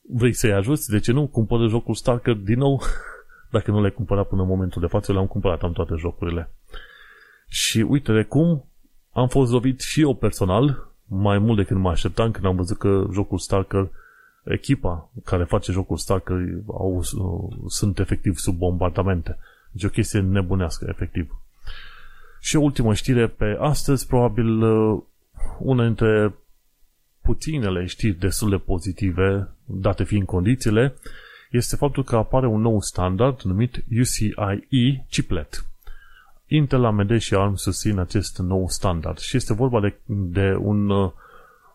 [0.00, 1.26] vrei să-i ajuți, de ce nu?
[1.26, 2.80] Cumpără jocul Stalker din nou
[3.50, 6.50] Dacă nu le-ai cumpărat până în momentul de față, le-am cumpărat, am toate jocurile.
[7.48, 8.64] Și uite de cum
[9.12, 13.06] am fost lovit și eu personal, mai mult decât mă așteptam când am văzut că
[13.12, 13.88] jocul Stalker,
[14.44, 16.36] echipa care face jocul Stalker
[16.66, 17.02] au,
[17.68, 19.38] sunt efectiv sub bombardamente.
[19.72, 21.40] Deci o chestie nebunească, efectiv.
[22.40, 25.02] Și o ultimă știre pe astăzi, probabil uh,
[25.58, 26.34] una dintre
[27.22, 30.94] puținele știri destul de pozitive, date fiind condițiile,
[31.50, 35.64] este faptul că apare un nou standard numit UCIe chiplet.
[36.46, 41.10] Intel, AMD și ARM susțin acest nou standard și este vorba de, de un uh,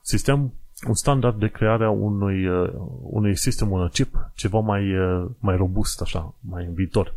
[0.02, 0.54] sistem,
[0.88, 6.02] un standard de crearea unui, uh, unui sistem un chip ceva mai, uh, mai robust,
[6.02, 7.16] așa, mai în viitor,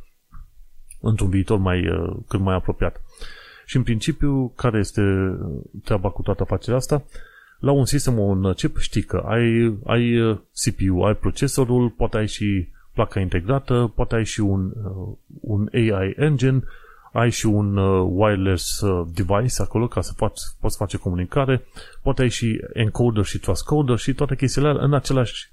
[1.01, 1.85] într-un viitor mai,
[2.29, 3.01] cât mai apropiat.
[3.67, 5.03] Și în principiu, care este
[5.85, 7.03] treaba cu toată afacerea asta?
[7.59, 10.19] La un sistem, un chip, știi că ai, ai
[10.53, 14.73] CPU, ai procesorul, poate ai și placa integrată, poate ai și un,
[15.41, 16.63] un AI engine,
[17.13, 21.65] ai și un uh, wireless uh, device acolo ca să faci, poți face comunicare,
[22.03, 25.51] poate ai și encoder și transcoder și toate chestiile în același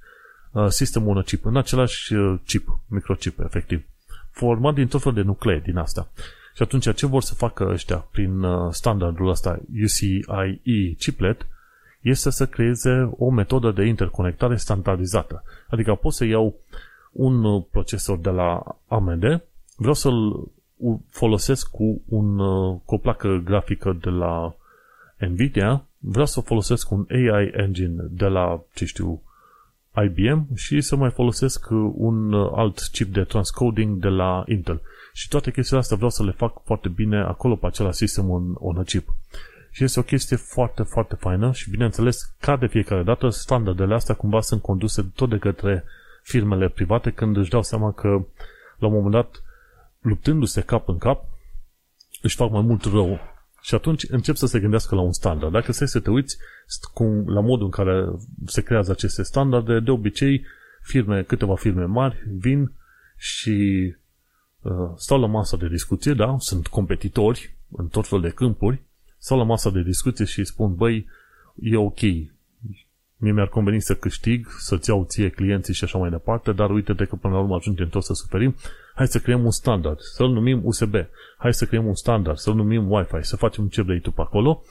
[0.52, 2.14] uh, sistem un chip, în același
[2.46, 3.86] chip, microchip, efectiv,
[4.32, 6.12] format din tot felul de nuclee din asta.
[6.56, 11.48] Și atunci ce vor să facă ăștia prin standardul ăsta UCIe chiplet
[12.10, 15.44] este să creeze o metodă de interconectare standardizată.
[15.68, 16.56] Adică pot să iau
[17.12, 19.44] un procesor de la AMD,
[19.76, 20.52] vreau să-l
[21.10, 24.56] folosesc cu, un, uh, cu o placă grafică de la
[25.20, 29.22] Nvidia, vreau să folosesc un AI engine de la, ce știu,
[30.04, 34.82] IBM și să mai folosesc un uh, alt chip de transcoding de la Intel.
[35.14, 38.44] Și toate chestiile astea vreau să le fac foarte bine acolo pe acela sistem on,
[38.54, 39.08] on a chip.
[39.76, 44.16] Și este o chestie foarte, foarte faină și bineînțeles, ca de fiecare dată, standardele astea
[44.16, 45.84] cumva sunt conduse tot de către
[46.24, 48.08] firmele private când își dau seama că
[48.78, 49.44] la un moment dat
[50.00, 51.24] luptându-se cap în cap,
[52.22, 53.20] își fac mai mult rău.
[53.62, 55.52] Și atunci încep să se gândească la un standard.
[55.52, 56.38] Dacă stai să te uiți
[56.94, 58.06] cum, la modul în care
[58.46, 60.46] se creează aceste standarde, de obicei,
[60.82, 62.72] firme, câteva firme mari vin
[63.18, 63.94] și
[64.62, 68.84] uh, stau la masa de discuție, da, sunt competitori în tot fel de câmpuri,
[69.18, 71.06] stau la masa de discuție și spun, băi,
[71.56, 72.00] e ok,
[73.18, 77.06] mie mi-ar conveni să câștig, să-ți iau ție clienții și așa mai departe, dar uite-te
[77.06, 78.56] că până la urmă ajungem tot să suferim.
[78.96, 80.94] Hai să creăm un standard, să-l numim USB.
[81.38, 84.64] Hai să creăm un standard, să-l numim Wi-Fi, să facem ce vrei tu pe acolo.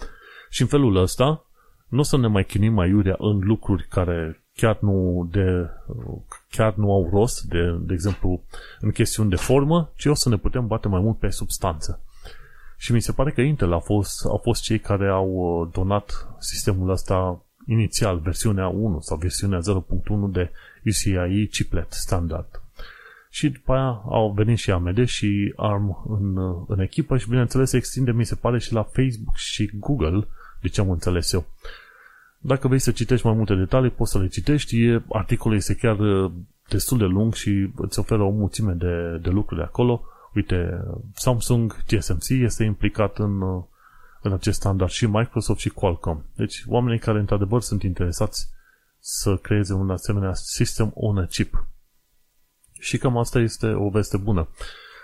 [0.50, 1.46] Și în felul ăsta,
[1.88, 5.70] nu o să ne mai chinim mai iurea în lucruri care chiar nu, de,
[6.50, 8.42] chiar nu au rost, de, de exemplu,
[8.80, 12.02] în chestiuni de formă, ci o să ne putem bate mai mult pe substanță.
[12.76, 16.28] Și mi se pare că Intel a fost, au fost cei care au uh, donat
[16.38, 20.50] sistemul ăsta inițial, versiunea 1 sau versiunea 0.1 de
[20.84, 22.62] UCIe chiplet standard.
[23.30, 27.76] Și după aia au venit și AMD și ARM în, în echipă și bineînțeles se
[27.76, 30.26] extinde, mi se pare, și la Facebook și Google,
[30.60, 31.46] de ce am înțeles eu.
[32.38, 34.84] Dacă vrei să citești mai multe detalii, poți să le citești.
[34.84, 36.30] E, articolul este chiar uh,
[36.68, 40.02] destul de lung și îți oferă o mulțime de, de lucruri acolo.
[40.34, 43.64] Uite, Samsung TSMC este implicat în, uh,
[44.22, 46.24] în acest standard și Microsoft și Qualcomm.
[46.36, 48.48] Deci oamenii care într-adevăr sunt interesați
[48.98, 51.66] să creeze un asemenea sistem on a chip.
[52.80, 54.48] Și cam asta este o veste bună.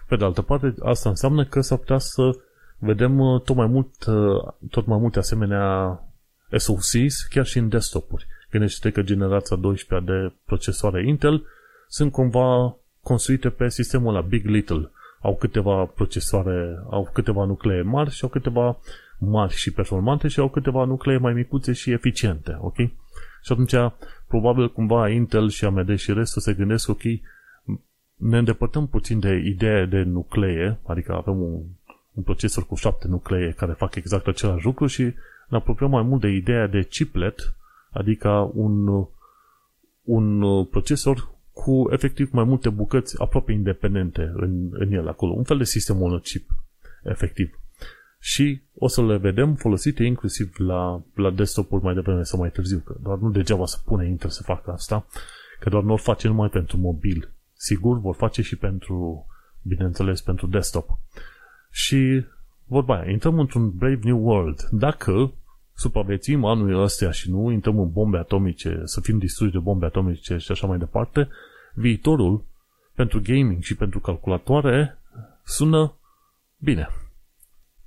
[0.08, 2.30] Pe de altă parte, asta înseamnă că s-ar putea să
[2.78, 5.98] vedem uh, tot mai, mult, uh, tot mai multe asemenea
[6.56, 8.26] SoCs chiar și în desktop-uri.
[8.50, 11.46] Gândește că generația 12 de procesoare Intel
[11.88, 14.90] sunt cumva construite pe sistemul la Big Little.
[15.20, 18.78] Au câteva procesoare, au câteva nuclee mari și au câteva
[19.18, 22.76] mari și performante și au câteva nuclee mai micuțe și eficiente, ok?
[23.42, 23.74] Și atunci,
[24.28, 27.02] probabil cumva Intel și AMD și restul se gândesc, ok,
[28.16, 31.62] ne îndepărtăm puțin de ideea de nuclee, adică avem un,
[32.12, 35.02] un procesor cu șapte nuclee care fac exact același lucru și
[35.48, 37.54] ne apropiem mai mult de ideea de chiplet,
[37.90, 39.06] adică un,
[40.02, 45.32] un procesor cu efectiv mai multe bucăți aproape independente în, în el acolo.
[45.32, 46.50] Un fel de sistem chip,
[47.02, 47.60] efectiv.
[48.18, 52.78] Și o să le vedem folosite inclusiv la, la desktop-uri mai devreme sau mai târziu,
[52.78, 55.06] că doar nu degeaba să pune Intel să facă asta,
[55.60, 57.30] că doar nu o face numai pentru mobil
[57.62, 59.26] Sigur, vor face și pentru,
[59.62, 60.88] bineînțeles, pentru desktop.
[61.70, 62.24] Și
[62.64, 64.68] vorba aia, intrăm într-un Brave New World.
[64.70, 65.32] Dacă
[65.80, 70.36] supraviețuim anul ăsta și nu intrăm în bombe atomice, să fim distruși de bombe atomice
[70.36, 71.28] și așa mai departe,
[71.74, 72.44] viitorul
[72.94, 74.98] pentru gaming și pentru calculatoare
[75.44, 75.94] sună
[76.58, 76.88] bine.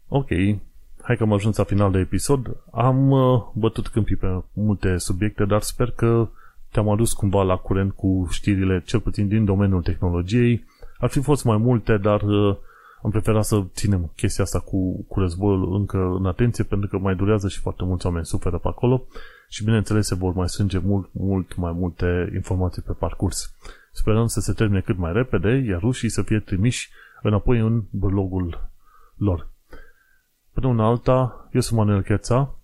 [0.08, 0.28] Ok,
[1.02, 2.58] hai că am ajuns la final de episod.
[2.72, 6.30] Am uh, bătut câmpii pe multe subiecte, dar sper că
[6.72, 10.66] te-am adus cumva la curent cu știrile, cel puțin din domeniul tehnologiei.
[10.98, 12.58] Ar fi fost mai multe, dar uh,
[13.04, 17.16] am preferat să ținem chestia asta cu, cu războiul încă în atenție, pentru că mai
[17.16, 19.04] durează și foarte mulți oameni suferă pe acolo
[19.50, 23.56] și bineînțeles se vor mai strânge mult, mult mai multe informații pe parcurs.
[23.92, 26.90] Sperăm să se termine cât mai repede, iar rușii să fie trimiși
[27.22, 28.70] înapoi în blogul
[29.16, 29.48] lor.
[30.54, 32.56] Până una alta, eu sunt Manuel Cheța.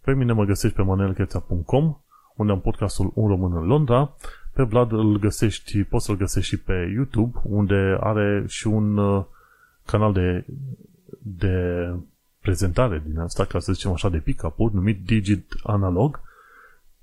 [0.00, 1.96] Pe mine mă găsești pe manuelcheța.com
[2.36, 4.14] unde am podcastul Un Român în Londra.
[4.52, 9.24] Pe Vlad îl găsești, poți să-l găsești și pe YouTube, unde are și un uh,
[9.86, 10.44] canal de
[11.22, 11.94] de
[12.40, 16.20] prezentare din asta, ca să zicem așa, de pick-up-uri, numit Digit Analog,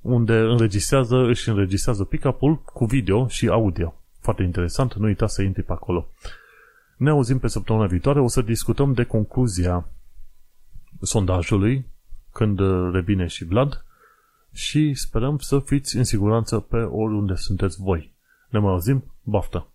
[0.02, 3.96] unde înregistrează, își înregistrează pick-up-ul cu video și audio.
[4.20, 6.08] Foarte interesant, nu uita să intri pe acolo.
[6.98, 9.88] Ne auzim pe săptămâna viitoare, o să discutăm de concluzia
[11.02, 11.86] sondajului,
[12.32, 12.60] când
[12.94, 13.86] revine și Vlad,
[14.52, 18.14] și sperăm să fiți în siguranță pe oriunde sunteți voi.
[18.50, 19.68] Ne mai auzim, baftă!